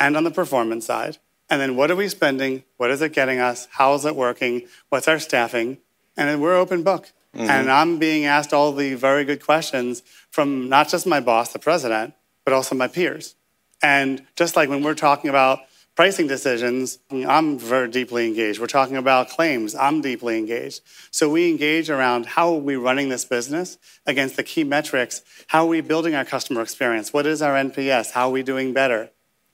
and 0.00 0.16
on 0.16 0.24
the 0.24 0.32
performance 0.32 0.86
side. 0.86 1.18
And 1.48 1.60
then 1.60 1.76
what 1.76 1.90
are 1.90 1.96
we 1.96 2.08
spending? 2.08 2.64
What 2.78 2.90
is 2.90 3.00
it 3.00 3.12
getting 3.12 3.38
us? 3.38 3.68
How 3.70 3.94
is 3.94 4.04
it 4.04 4.16
working? 4.16 4.66
What's 4.88 5.06
our 5.06 5.20
staffing? 5.20 5.78
And 6.16 6.28
then 6.28 6.40
we're 6.40 6.56
open 6.56 6.82
book. 6.82 7.12
Mm-hmm. 7.32 7.48
And 7.48 7.70
I'm 7.70 7.98
being 7.98 8.24
asked 8.24 8.52
all 8.52 8.72
the 8.72 8.94
very 8.94 9.24
good 9.24 9.44
questions 9.44 10.02
from 10.30 10.68
not 10.68 10.88
just 10.88 11.06
my 11.06 11.20
boss, 11.20 11.52
the 11.52 11.58
president, 11.58 12.14
but 12.44 12.52
also 12.54 12.74
my 12.74 12.88
peers. 12.88 13.36
And 13.82 14.26
just 14.34 14.56
like 14.56 14.68
when 14.68 14.82
we're 14.82 14.94
talking 14.94 15.30
about 15.30 15.60
pricing 15.96 16.26
decisions, 16.26 16.98
I'm 17.10 17.58
very 17.58 17.88
deeply 17.88 18.26
engaged. 18.28 18.60
We're 18.60 18.66
talking 18.66 18.96
about 18.96 19.30
claims, 19.30 19.74
I'm 19.74 20.02
deeply 20.02 20.38
engaged. 20.38 20.82
So 21.10 21.30
we 21.30 21.50
engage 21.50 21.88
around 21.88 22.26
how 22.26 22.54
are 22.54 22.60
we 22.60 22.76
running 22.76 23.08
this 23.08 23.24
business 23.24 23.78
against 24.04 24.36
the 24.36 24.42
key 24.44 24.62
metrics? 24.62 25.22
How 25.48 25.64
are 25.64 25.68
we 25.68 25.80
building 25.80 26.14
our 26.14 26.26
customer 26.26 26.60
experience? 26.60 27.14
What 27.14 27.26
is 27.26 27.40
our 27.40 27.54
NPS? 27.54 28.12
How 28.12 28.28
are 28.28 28.32
we 28.32 28.42
doing 28.42 28.74
better? 28.74 29.10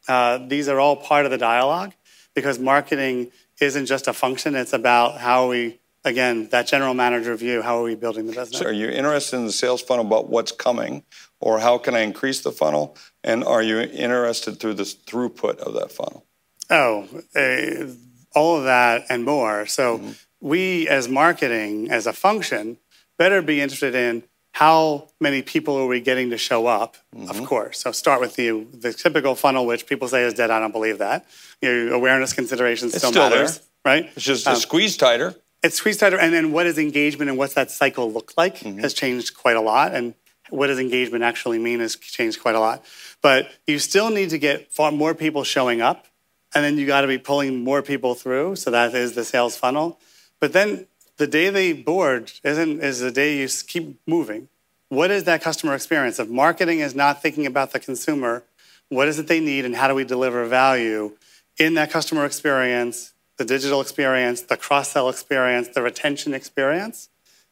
Uh, 0.08 0.38
these 0.38 0.68
are 0.68 0.80
all 0.80 0.96
part 0.96 1.24
of 1.24 1.30
the 1.30 1.38
dialogue 1.38 1.94
because 2.34 2.58
marketing 2.58 3.30
isn't 3.60 3.86
just 3.86 4.08
a 4.08 4.12
function, 4.12 4.56
it's 4.56 4.72
about 4.72 5.18
how 5.18 5.48
we 5.48 5.78
again, 6.04 6.48
that 6.48 6.66
general 6.66 6.94
manager 6.94 7.36
view. 7.36 7.62
How 7.62 7.78
are 7.78 7.84
we 7.84 7.94
building 7.94 8.26
the 8.26 8.32
business? 8.32 8.58
So 8.58 8.66
are 8.66 8.72
you 8.72 8.88
interested 8.88 9.36
in 9.36 9.46
the 9.46 9.52
sales 9.52 9.80
funnel 9.80 10.04
about 10.04 10.28
what's 10.28 10.50
coming, 10.50 11.04
or 11.40 11.60
how 11.60 11.78
can 11.78 11.94
I 11.94 12.00
increase 12.00 12.40
the 12.40 12.50
funnel? 12.50 12.96
And 13.22 13.44
are 13.44 13.62
you 13.62 13.78
interested 13.78 14.58
through 14.58 14.74
this 14.74 14.96
throughput 14.96 15.58
of 15.58 15.74
that 15.74 15.92
funnel? 15.92 16.26
Oh, 16.72 17.06
uh, 17.36 17.92
all 18.34 18.58
of 18.58 18.64
that 18.64 19.04
and 19.10 19.24
more. 19.24 19.66
So 19.66 19.98
mm-hmm. 19.98 20.10
we, 20.40 20.88
as 20.88 21.08
marketing, 21.08 21.90
as 21.90 22.06
a 22.06 22.12
function, 22.12 22.78
better 23.18 23.42
be 23.42 23.60
interested 23.60 23.94
in 23.94 24.24
how 24.52 25.08
many 25.20 25.42
people 25.42 25.76
are 25.76 25.86
we 25.86 26.00
getting 26.00 26.30
to 26.30 26.38
show 26.38 26.66
up? 26.66 26.96
Mm-hmm. 27.14 27.28
Of 27.30 27.44
course. 27.46 27.80
So 27.80 27.92
start 27.92 28.20
with 28.20 28.36
the 28.36 28.64
the 28.72 28.92
typical 28.92 29.34
funnel, 29.34 29.66
which 29.66 29.86
people 29.86 30.08
say 30.08 30.22
is 30.22 30.34
dead. 30.34 30.50
I 30.50 30.60
don't 30.60 30.72
believe 30.72 30.98
that. 30.98 31.26
Your 31.60 31.92
awareness 31.92 32.32
considerations 32.32 32.94
still, 32.96 33.10
still 33.10 33.30
matters, 33.30 33.58
there. 33.58 33.66
right? 33.84 34.10
It's 34.16 34.24
just 34.24 34.46
um, 34.46 34.56
squeezed 34.56 35.00
tighter. 35.00 35.34
It's 35.62 35.76
squeezed 35.76 36.00
tighter, 36.00 36.18
and 36.18 36.34
then 36.34 36.52
what 36.52 36.66
is 36.66 36.78
engagement 36.78 37.30
and 37.30 37.38
what's 37.38 37.54
that 37.54 37.70
cycle 37.70 38.10
look 38.12 38.32
like 38.36 38.58
mm-hmm. 38.58 38.80
has 38.80 38.94
changed 38.94 39.36
quite 39.36 39.56
a 39.56 39.60
lot, 39.60 39.94
and 39.94 40.14
what 40.50 40.66
does 40.66 40.78
engagement 40.78 41.24
actually 41.24 41.58
mean 41.58 41.80
has 41.80 41.96
changed 41.96 42.42
quite 42.42 42.54
a 42.54 42.60
lot. 42.60 42.84
But 43.22 43.50
you 43.66 43.78
still 43.78 44.10
need 44.10 44.30
to 44.30 44.38
get 44.38 44.72
far 44.72 44.92
more 44.92 45.14
people 45.14 45.44
showing 45.44 45.80
up, 45.80 46.06
and 46.54 46.64
then 46.64 46.78
you 46.78 46.86
got 46.86 47.02
to 47.02 47.06
be 47.06 47.18
pulling 47.18 47.62
more 47.64 47.82
people 47.82 48.14
through. 48.14 48.56
So 48.56 48.70
that 48.70 48.94
is 48.94 49.14
the 49.14 49.24
sales 49.24 49.56
funnel. 49.56 49.98
But 50.40 50.52
then 50.52 50.86
the 51.16 51.26
day 51.26 51.50
they 51.50 51.72
board 51.72 52.32
isn't 52.44 52.80
is 52.80 53.00
the 53.00 53.10
day 53.10 53.38
you 53.38 53.48
keep 53.66 54.00
moving. 54.06 54.48
What 54.88 55.10
is 55.10 55.24
that 55.24 55.40
customer 55.42 55.74
experience? 55.74 56.18
If 56.18 56.28
marketing 56.28 56.80
is 56.80 56.94
not 56.94 57.22
thinking 57.22 57.46
about 57.46 57.72
the 57.72 57.80
consumer, 57.80 58.44
what 58.88 59.08
is 59.08 59.18
it 59.18 59.26
they 59.26 59.40
need, 59.40 59.64
and 59.64 59.74
how 59.74 59.88
do 59.88 59.94
we 59.94 60.04
deliver 60.04 60.44
value 60.44 61.16
in 61.58 61.74
that 61.74 61.90
customer 61.90 62.26
experience? 62.26 63.12
the 63.36 63.44
digital 63.44 63.80
experience, 63.80 64.42
the 64.42 64.56
cross 64.56 64.90
sell 64.90 65.08
experience, 65.08 65.68
the 65.68 65.82
retention 65.82 66.34
experience, 66.34 67.08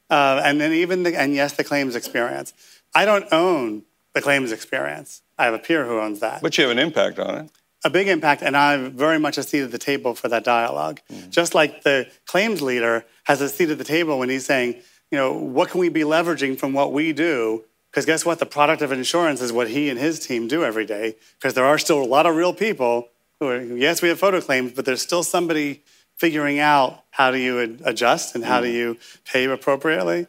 uh, 0.08 0.40
and 0.44 0.60
then 0.60 0.72
even 0.72 1.02
the, 1.02 1.18
and 1.18 1.34
yes, 1.34 1.54
the 1.54 1.64
claims 1.64 1.96
experience. 1.96 2.52
I 2.94 3.04
don't 3.04 3.26
own 3.32 3.82
the 4.12 4.20
claims 4.20 4.52
experience. 4.52 5.22
I 5.38 5.44
have 5.44 5.54
a 5.54 5.58
peer 5.58 5.86
who 5.86 5.98
owns 5.98 6.20
that. 6.20 6.42
But 6.42 6.56
you 6.58 6.64
have 6.64 6.70
an 6.70 6.78
impact 6.78 7.18
on 7.18 7.34
it. 7.44 7.50
A 7.82 7.90
big 7.90 8.08
impact, 8.08 8.42
and 8.42 8.56
I'm 8.56 8.92
very 8.92 9.18
much 9.18 9.38
a 9.38 9.42
seat 9.42 9.62
at 9.62 9.70
the 9.70 9.78
table 9.78 10.14
for 10.14 10.28
that 10.28 10.44
dialogue. 10.44 11.00
Mm. 11.10 11.30
Just 11.30 11.54
like 11.54 11.82
the 11.82 12.10
claims 12.26 12.60
leader 12.60 13.06
has 13.24 13.40
a 13.40 13.48
seat 13.48 13.70
at 13.70 13.78
the 13.78 13.84
table 13.84 14.18
when 14.18 14.28
he's 14.28 14.44
saying, 14.44 14.76
you 15.10 15.16
know, 15.18 15.32
what 15.32 15.70
can 15.70 15.80
we 15.80 15.88
be 15.88 16.02
leveraging 16.02 16.58
from 16.58 16.72
what 16.74 16.92
we 16.92 17.12
do? 17.12 17.64
Because 17.90 18.06
guess 18.06 18.24
what? 18.24 18.38
The 18.38 18.46
product 18.46 18.82
of 18.82 18.92
insurance 18.92 19.40
is 19.40 19.52
what 19.52 19.68
he 19.68 19.88
and 19.88 19.98
his 19.98 20.24
team 20.24 20.46
do 20.46 20.62
every 20.62 20.84
day. 20.84 21.16
Because 21.38 21.54
there 21.54 21.64
are 21.64 21.78
still 21.78 22.02
a 22.02 22.04
lot 22.04 22.26
of 22.26 22.36
real 22.36 22.52
people 22.52 23.08
who 23.40 23.48
are, 23.48 23.60
yes, 23.60 24.02
we 24.02 24.10
have 24.10 24.18
photo 24.18 24.40
claims, 24.40 24.72
but 24.72 24.84
there's 24.84 25.02
still 25.02 25.22
somebody 25.22 25.82
figuring 26.16 26.58
out 26.58 27.02
how 27.10 27.30
do 27.30 27.38
you 27.38 27.78
adjust 27.84 28.34
and 28.34 28.44
how 28.44 28.60
do 28.60 28.68
mm. 28.68 28.74
you 28.74 28.98
pay 29.24 29.46
appropriately. 29.46 30.26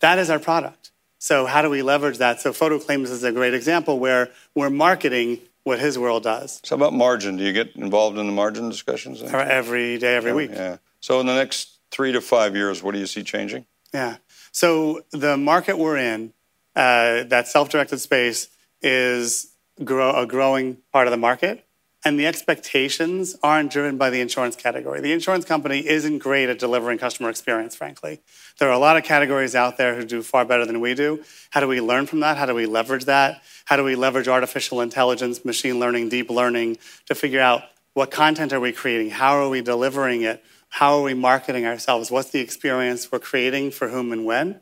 That 0.00 0.18
is 0.18 0.28
our 0.28 0.38
product. 0.38 0.90
So 1.18 1.46
how 1.46 1.62
do 1.62 1.70
we 1.70 1.82
leverage 1.82 2.18
that? 2.18 2.40
So 2.40 2.52
photo 2.52 2.78
claims 2.78 3.10
is 3.10 3.24
a 3.24 3.32
great 3.32 3.54
example 3.54 3.98
where 3.98 4.30
we're 4.54 4.70
marketing 4.70 5.40
what 5.64 5.78
his 5.78 5.98
world 5.98 6.22
does. 6.22 6.60
So 6.64 6.76
about 6.76 6.92
margin, 6.92 7.36
do 7.36 7.44
you 7.44 7.52
get 7.52 7.76
involved 7.76 8.18
in 8.18 8.26
the 8.26 8.32
margin 8.32 8.68
discussions? 8.68 9.22
Every 9.22 9.98
day, 9.98 10.16
every 10.16 10.32
week. 10.32 10.50
Yeah. 10.52 10.78
So 11.00 11.20
in 11.20 11.26
the 11.26 11.34
next 11.34 11.78
three 11.90 12.12
to 12.12 12.20
five 12.20 12.56
years, 12.56 12.82
what 12.82 12.92
do 12.92 13.00
you 13.00 13.06
see 13.06 13.22
changing? 13.22 13.66
Yeah. 13.92 14.16
So 14.52 15.02
the 15.12 15.36
market 15.36 15.78
we're 15.78 15.96
in, 15.96 16.32
uh, 16.74 17.24
that 17.24 17.48
self-directed 17.48 17.98
space, 17.98 18.48
is 18.82 19.52
grow, 19.84 20.14
a 20.14 20.26
growing 20.26 20.78
part 20.92 21.06
of 21.06 21.10
the 21.10 21.16
market 21.16 21.66
and 22.04 22.18
the 22.18 22.26
expectations 22.26 23.36
aren't 23.42 23.70
driven 23.70 23.98
by 23.98 24.08
the 24.08 24.20
insurance 24.20 24.56
category. 24.56 25.00
The 25.00 25.12
insurance 25.12 25.44
company 25.44 25.86
isn't 25.86 26.18
great 26.18 26.48
at 26.48 26.58
delivering 26.58 26.98
customer 26.98 27.28
experience, 27.28 27.74
frankly. 27.74 28.20
There 28.58 28.68
are 28.68 28.72
a 28.72 28.78
lot 28.78 28.96
of 28.96 29.04
categories 29.04 29.54
out 29.54 29.76
there 29.76 29.94
who 29.94 30.04
do 30.04 30.22
far 30.22 30.44
better 30.44 30.64
than 30.64 30.80
we 30.80 30.94
do. 30.94 31.22
How 31.50 31.60
do 31.60 31.68
we 31.68 31.80
learn 31.80 32.06
from 32.06 32.20
that? 32.20 32.38
How 32.38 32.46
do 32.46 32.54
we 32.54 32.66
leverage 32.66 33.04
that? 33.04 33.42
How 33.66 33.76
do 33.76 33.84
we 33.84 33.96
leverage 33.96 34.28
artificial 34.28 34.80
intelligence, 34.80 35.44
machine 35.44 35.78
learning, 35.78 36.08
deep 36.08 36.30
learning 36.30 36.78
to 37.06 37.14
figure 37.14 37.40
out 37.40 37.64
what 37.92 38.10
content 38.10 38.52
are 38.52 38.60
we 38.60 38.72
creating? 38.72 39.10
How 39.10 39.34
are 39.34 39.48
we 39.48 39.60
delivering 39.60 40.22
it? 40.22 40.42
How 40.70 40.98
are 40.98 41.02
we 41.02 41.14
marketing 41.14 41.66
ourselves? 41.66 42.10
What's 42.10 42.30
the 42.30 42.40
experience 42.40 43.12
we're 43.12 43.18
creating 43.18 43.72
for 43.72 43.88
whom 43.88 44.12
and 44.12 44.24
when? 44.24 44.60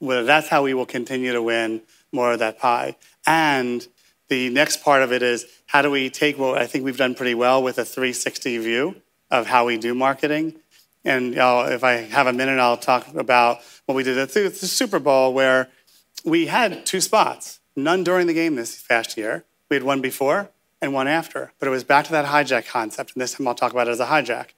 Well, 0.00 0.24
that's 0.24 0.48
how 0.48 0.64
we 0.64 0.74
will 0.74 0.86
continue 0.86 1.32
to 1.32 1.42
win 1.42 1.82
more 2.12 2.32
of 2.32 2.40
that 2.40 2.58
pie. 2.58 2.96
And 3.26 3.86
the 4.34 4.50
next 4.50 4.82
part 4.82 5.02
of 5.02 5.12
it 5.12 5.22
is 5.22 5.46
how 5.66 5.80
do 5.80 5.92
we 5.92 6.10
take 6.10 6.36
what 6.36 6.58
I 6.58 6.66
think 6.66 6.84
we've 6.84 6.96
done 6.96 7.14
pretty 7.14 7.36
well 7.36 7.62
with 7.62 7.78
a 7.78 7.84
360 7.84 8.58
view 8.58 8.96
of 9.30 9.46
how 9.46 9.64
we 9.64 9.78
do 9.78 9.94
marketing. 9.94 10.56
And 11.04 11.34
if 11.36 11.84
I 11.84 11.92
have 11.92 12.26
a 12.26 12.32
minute, 12.32 12.58
I'll 12.58 12.76
talk 12.76 13.14
about 13.14 13.60
what 13.86 13.94
we 13.94 14.02
did 14.02 14.18
at 14.18 14.32
the 14.32 14.50
Super 14.50 14.98
Bowl, 14.98 15.32
where 15.32 15.68
we 16.24 16.46
had 16.46 16.84
two 16.84 17.00
spots, 17.00 17.60
none 17.76 18.02
during 18.02 18.26
the 18.26 18.34
game 18.34 18.56
this 18.56 18.82
past 18.82 19.16
year. 19.16 19.44
We 19.70 19.76
had 19.76 19.84
one 19.84 20.00
before 20.00 20.50
and 20.82 20.92
one 20.92 21.06
after, 21.06 21.52
but 21.60 21.68
it 21.68 21.70
was 21.70 21.84
back 21.84 22.04
to 22.06 22.12
that 22.12 22.26
hijack 22.26 22.66
concept. 22.66 23.12
And 23.14 23.22
this 23.22 23.34
time 23.34 23.46
I'll 23.46 23.54
talk 23.54 23.70
about 23.70 23.86
it 23.86 23.92
as 23.92 24.00
a 24.00 24.06
hijack. 24.06 24.48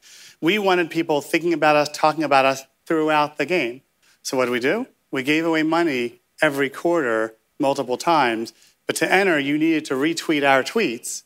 We 0.41 0.59
wanted 0.59 0.89
people 0.89 1.21
thinking 1.21 1.53
about 1.53 1.77
us, 1.77 1.91
talking 1.93 2.25
about 2.25 2.47
us 2.47 2.63
throughout 2.87 3.37
the 3.37 3.45
game. 3.45 3.83
So 4.23 4.39
what 4.39 4.47
did 4.47 4.53
we 4.53 4.61
do? 4.61 4.87
We 5.11 5.23
gave 5.23 5.45
away 5.45 5.65
money 5.65 6.21
every 6.41 6.71
quarter 6.71 7.35
multiple 7.59 7.99
times 7.99 8.53
but 8.87 8.97
to 8.97 9.13
enter, 9.13 9.39
you 9.39 9.59
needed 9.59 9.85
to 9.87 9.95
retweet 9.95 10.49
our 10.49 10.63
tweets 10.63 11.23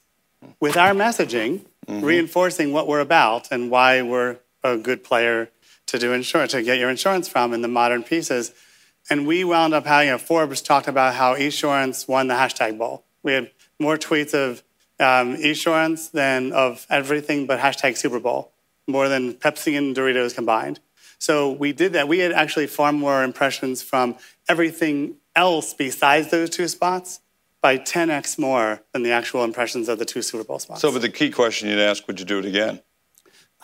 with 0.58 0.76
our 0.76 0.92
messaging, 0.92 1.66
mm-hmm. 1.86 2.04
reinforcing 2.04 2.72
what 2.72 2.88
we're 2.88 3.00
about 3.00 3.48
and 3.50 3.70
why 3.70 4.02
we're 4.02 4.38
a 4.62 4.76
good 4.76 5.04
player 5.04 5.50
to 5.86 5.98
do 5.98 6.12
insurance, 6.12 6.52
to 6.52 6.62
get 6.62 6.78
your 6.78 6.90
insurance 6.90 7.28
from 7.28 7.52
in 7.52 7.62
the 7.62 7.68
modern 7.68 8.02
pieces. 8.02 8.52
And 9.10 9.26
we 9.26 9.44
wound 9.44 9.74
up 9.74 9.86
having, 9.86 10.08
you 10.08 10.14
know, 10.14 10.18
Forbes 10.18 10.62
talked 10.62 10.88
about 10.88 11.14
how 11.14 11.34
Esurance 11.34 12.08
won 12.08 12.28
the 12.28 12.34
hashtag 12.34 12.78
bowl. 12.78 13.04
We 13.22 13.32
had 13.32 13.50
more 13.78 13.96
tweets 13.96 14.34
of 14.34 14.62
um, 14.98 15.36
Esurance 15.36 16.10
than 16.10 16.52
of 16.52 16.86
everything 16.88 17.46
but 17.46 17.58
hashtag 17.58 17.96
Super 17.96 18.20
Bowl, 18.20 18.52
more 18.86 19.08
than 19.08 19.34
Pepsi 19.34 19.76
and 19.76 19.96
Doritos 19.96 20.34
combined. 20.34 20.80
So 21.18 21.50
we 21.50 21.72
did 21.72 21.94
that. 21.94 22.08
We 22.08 22.20
had 22.20 22.32
actually 22.32 22.66
far 22.66 22.92
more 22.92 23.22
impressions 23.22 23.82
from 23.82 24.16
everything 24.48 25.16
else 25.36 25.74
besides 25.74 26.30
those 26.30 26.50
two 26.50 26.68
spots 26.68 27.20
by 27.62 27.78
10x 27.78 28.38
more 28.38 28.82
than 28.92 29.02
the 29.02 29.12
actual 29.12 29.44
impressions 29.44 29.88
of 29.88 29.98
the 29.98 30.04
two 30.04 30.22
Super 30.22 30.44
Bowl 30.44 30.58
spots. 30.58 30.80
So, 30.80 30.92
but 30.92 31.02
the 31.02 31.10
key 31.10 31.30
question 31.30 31.68
you'd 31.68 31.78
ask, 31.78 32.06
would 32.06 32.18
you 32.18 32.26
do 32.26 32.38
it 32.38 32.44
again? 32.44 32.80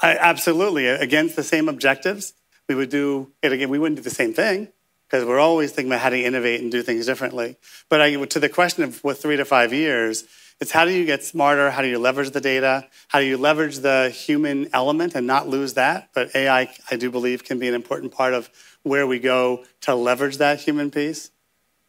I, 0.02 0.16
absolutely. 0.16 0.86
Against 0.86 1.36
the 1.36 1.42
same 1.42 1.68
objectives, 1.68 2.34
we 2.68 2.74
would 2.74 2.90
do 2.90 3.32
it 3.42 3.52
again. 3.52 3.70
We 3.70 3.78
wouldn't 3.78 3.96
do 3.96 4.02
the 4.02 4.10
same 4.10 4.34
thing 4.34 4.68
because 5.08 5.24
we're 5.24 5.38
always 5.38 5.72
thinking 5.72 5.90
about 5.92 6.02
how 6.02 6.10
to 6.10 6.22
innovate 6.22 6.60
and 6.60 6.70
do 6.70 6.82
things 6.82 7.06
differently. 7.06 7.56
But 7.88 8.00
I, 8.00 8.24
to 8.24 8.40
the 8.40 8.48
question 8.48 8.84
of 8.84 9.02
what 9.02 9.18
three 9.18 9.36
to 9.36 9.44
five 9.44 9.72
years, 9.72 10.24
it's 10.60 10.72
how 10.72 10.84
do 10.84 10.90
you 10.90 11.04
get 11.04 11.22
smarter? 11.22 11.70
How 11.70 11.82
do 11.82 11.88
you 11.88 11.98
leverage 11.98 12.30
the 12.30 12.40
data? 12.40 12.88
How 13.08 13.20
do 13.20 13.26
you 13.26 13.36
leverage 13.36 13.78
the 13.78 14.10
human 14.10 14.68
element 14.72 15.14
and 15.14 15.26
not 15.26 15.48
lose 15.48 15.74
that? 15.74 16.10
But 16.14 16.34
AI, 16.34 16.74
I 16.90 16.96
do 16.96 17.10
believe, 17.10 17.44
can 17.44 17.58
be 17.58 17.68
an 17.68 17.74
important 17.74 18.12
part 18.12 18.34
of 18.34 18.50
where 18.82 19.06
we 19.06 19.18
go 19.18 19.64
to 19.82 19.94
leverage 19.94 20.38
that 20.38 20.60
human 20.60 20.90
piece. 20.90 21.30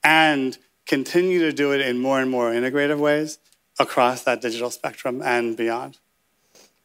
And 0.04 0.58
continue 0.88 1.40
to 1.40 1.52
do 1.52 1.72
it 1.74 1.82
in 1.82 2.00
more 2.00 2.20
and 2.20 2.32
more 2.32 2.52
integrative 2.52 2.98
ways 2.98 3.40
across 3.80 4.24
that 4.24 4.42
digital 4.42 4.72
spectrum 4.72 5.22
and 5.22 5.56
beyond. 5.56 6.00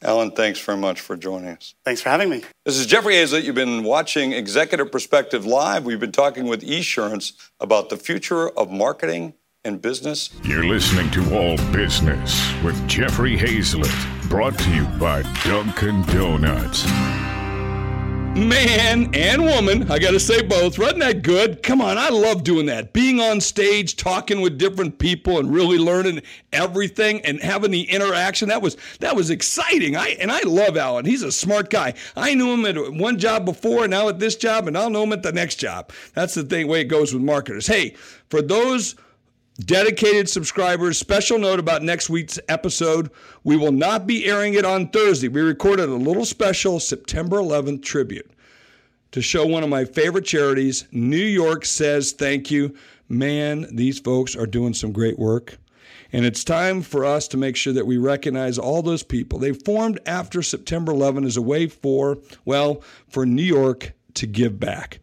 Alan, 0.02 0.32
thanks 0.32 0.58
very 0.58 0.78
much 0.78 1.00
for 1.00 1.16
joining 1.16 1.50
us. 1.50 1.74
Thanks 1.84 2.00
for 2.00 2.08
having 2.08 2.28
me. 2.28 2.42
This 2.64 2.76
is 2.76 2.86
Jeffrey 2.86 3.14
Hayzlett. 3.14 3.44
You've 3.44 3.54
been 3.54 3.84
watching 3.84 4.32
Executive 4.32 4.90
Perspective 4.90 5.46
Live. 5.46 5.84
We've 5.84 6.00
been 6.00 6.10
talking 6.10 6.48
with 6.48 6.62
Esurance 6.62 7.34
about 7.60 7.88
the 7.88 7.96
future 7.96 8.50
of 8.50 8.68
marketing 8.68 9.34
and 9.64 9.80
business. 9.80 10.30
You're 10.42 10.64
listening 10.64 11.08
to 11.12 11.36
All 11.36 11.56
Business 11.72 12.52
with 12.64 12.88
Jeffrey 12.88 13.36
Hayzlett, 13.36 14.28
brought 14.28 14.58
to 14.58 14.74
you 14.74 14.84
by 14.98 15.22
Dunkin' 15.44 16.02
Donuts 16.06 16.84
man 18.36 19.14
and 19.14 19.42
woman. 19.44 19.90
I 19.90 19.98
got 19.98 20.12
to 20.12 20.20
say 20.20 20.42
both. 20.42 20.78
Wasn't 20.78 21.00
that 21.00 21.22
good? 21.22 21.62
Come 21.62 21.80
on, 21.80 21.98
I 21.98 22.08
love 22.08 22.44
doing 22.44 22.66
that. 22.66 22.92
Being 22.92 23.20
on 23.20 23.40
stage, 23.40 23.96
talking 23.96 24.40
with 24.40 24.58
different 24.58 24.98
people, 24.98 25.38
and 25.38 25.52
really 25.52 25.78
learning 25.78 26.22
everything 26.52 27.20
and 27.22 27.40
having 27.40 27.70
the 27.70 27.82
interaction. 27.82 28.48
That 28.48 28.62
was 28.62 28.76
that 29.00 29.14
was 29.14 29.30
exciting. 29.30 29.96
I 29.96 30.08
and 30.20 30.32
I 30.32 30.40
love 30.42 30.76
Alan. 30.76 31.04
He's 31.04 31.22
a 31.22 31.32
smart 31.32 31.70
guy. 31.70 31.94
I 32.16 32.34
knew 32.34 32.52
him 32.52 32.64
at 32.64 32.94
one 32.94 33.18
job 33.18 33.44
before, 33.44 33.86
now 33.86 34.08
at 34.08 34.18
this 34.18 34.36
job, 34.36 34.66
and 34.66 34.76
I'll 34.76 34.90
know 34.90 35.02
him 35.02 35.12
at 35.12 35.22
the 35.22 35.32
next 35.32 35.56
job. 35.56 35.92
That's 36.14 36.34
the 36.34 36.44
thing 36.44 36.68
way 36.68 36.80
it 36.80 36.84
goes 36.84 37.12
with 37.12 37.22
marketers. 37.22 37.66
Hey, 37.66 37.96
for 38.30 38.40
those 38.40 38.94
Dedicated 39.64 40.28
subscribers, 40.28 40.98
special 40.98 41.38
note 41.38 41.60
about 41.60 41.82
next 41.82 42.10
week's 42.10 42.40
episode. 42.48 43.10
We 43.44 43.56
will 43.56 43.70
not 43.70 44.06
be 44.06 44.24
airing 44.24 44.54
it 44.54 44.64
on 44.64 44.88
Thursday. 44.88 45.28
We 45.28 45.40
recorded 45.40 45.88
a 45.88 45.94
little 45.94 46.24
special 46.24 46.80
September 46.80 47.36
11th 47.36 47.82
tribute 47.82 48.28
to 49.12 49.22
show 49.22 49.46
one 49.46 49.62
of 49.62 49.68
my 49.68 49.84
favorite 49.84 50.24
charities. 50.24 50.86
New 50.90 51.16
York 51.16 51.64
says 51.64 52.12
thank 52.12 52.50
you. 52.50 52.74
Man, 53.08 53.66
these 53.70 54.00
folks 54.00 54.34
are 54.34 54.46
doing 54.46 54.74
some 54.74 54.90
great 54.90 55.18
work. 55.18 55.58
And 56.12 56.24
it's 56.24 56.44
time 56.44 56.82
for 56.82 57.04
us 57.04 57.28
to 57.28 57.36
make 57.36 57.54
sure 57.54 57.72
that 57.72 57.86
we 57.86 57.98
recognize 57.98 58.58
all 58.58 58.82
those 58.82 59.02
people. 59.02 59.38
They 59.38 59.52
formed 59.52 60.00
after 60.06 60.42
September 60.42 60.92
11 60.92 61.24
as 61.24 61.36
a 61.36 61.42
way 61.42 61.68
for, 61.68 62.18
well, 62.44 62.82
for 63.08 63.24
New 63.26 63.42
York 63.42 63.92
to 64.14 64.26
give 64.26 64.58
back. 64.58 64.98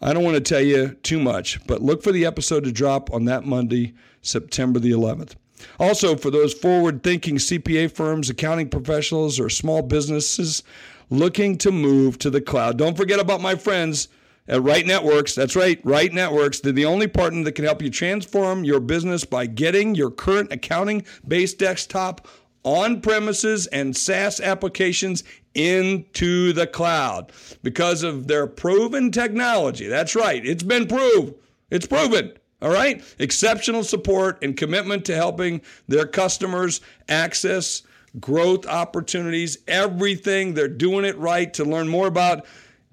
I 0.00 0.12
don't 0.12 0.24
want 0.24 0.34
to 0.34 0.42
tell 0.42 0.60
you 0.60 0.90
too 1.02 1.18
much, 1.18 1.64
but 1.66 1.82
look 1.82 2.02
for 2.02 2.12
the 2.12 2.26
episode 2.26 2.64
to 2.64 2.72
drop 2.72 3.12
on 3.12 3.24
that 3.24 3.44
Monday, 3.44 3.94
September 4.20 4.78
the 4.78 4.90
11th. 4.90 5.34
Also, 5.80 6.16
for 6.16 6.30
those 6.30 6.52
forward 6.52 7.02
thinking 7.02 7.36
CPA 7.36 7.90
firms, 7.90 8.28
accounting 8.28 8.68
professionals, 8.68 9.40
or 9.40 9.48
small 9.48 9.82
businesses 9.82 10.62
looking 11.08 11.56
to 11.58 11.70
move 11.70 12.18
to 12.18 12.30
the 12.30 12.40
cloud, 12.40 12.76
don't 12.76 12.96
forget 12.96 13.20
about 13.20 13.40
my 13.40 13.54
friends 13.54 14.08
at 14.48 14.62
Right 14.62 14.86
Networks. 14.86 15.34
That's 15.34 15.56
right, 15.56 15.80
Right 15.82 16.12
Networks. 16.12 16.60
They're 16.60 16.72
the 16.72 16.84
only 16.84 17.08
partner 17.08 17.42
that 17.44 17.52
can 17.52 17.64
help 17.64 17.82
you 17.82 17.90
transform 17.90 18.64
your 18.64 18.80
business 18.80 19.24
by 19.24 19.46
getting 19.46 19.94
your 19.94 20.10
current 20.10 20.52
accounting 20.52 21.04
based 21.26 21.58
desktop 21.58 22.28
on 22.62 23.00
premises 23.00 23.66
and 23.68 23.96
SaaS 23.96 24.40
applications 24.40 25.22
into 25.56 26.52
the 26.52 26.66
cloud 26.66 27.32
because 27.62 28.02
of 28.02 28.28
their 28.28 28.46
proven 28.46 29.10
technology. 29.10 29.88
That's 29.88 30.14
right, 30.14 30.44
it's 30.44 30.62
been 30.62 30.86
proved. 30.86 31.34
It's 31.70 31.86
proven. 31.86 32.32
All 32.62 32.72
right? 32.72 33.02
Exceptional 33.18 33.84
support 33.84 34.42
and 34.42 34.56
commitment 34.56 35.04
to 35.06 35.14
helping 35.14 35.60
their 35.88 36.06
customers 36.06 36.80
access 37.08 37.82
growth 38.20 38.66
opportunities, 38.66 39.58
everything. 39.68 40.54
They're 40.54 40.68
doing 40.68 41.04
it 41.04 41.18
right. 41.18 41.52
To 41.54 41.64
learn 41.64 41.88
more 41.88 42.06
about 42.06 42.46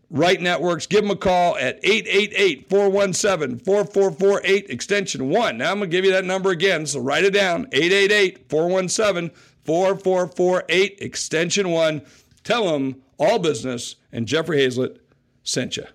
Right 0.10 0.40
Networks, 0.40 0.86
give 0.86 1.02
them 1.02 1.12
a 1.12 1.16
call 1.16 1.58
at 1.58 1.80
888 1.82 2.70
417 2.70 3.60
4448, 3.60 4.70
extension 4.70 5.30
1. 5.30 5.58
Now 5.58 5.72
I'm 5.72 5.80
going 5.80 5.90
to 5.90 5.96
give 5.96 6.06
you 6.06 6.12
that 6.12 6.26
number 6.26 6.52
again, 6.52 6.86
so 6.86 7.00
write 7.00 7.24
it 7.24 7.34
down 7.34 7.68
888 7.72 8.50
417 8.50 9.32
4448, 9.64 10.98
extension 11.02 11.70
1. 11.72 12.02
Tell 12.44 12.72
them 12.72 13.02
all 13.18 13.40
business 13.40 13.96
and 14.12 14.28
Jeffrey 14.28 14.58
Hayzlett 14.58 14.98
sent 15.44 15.78
you. 15.78 15.86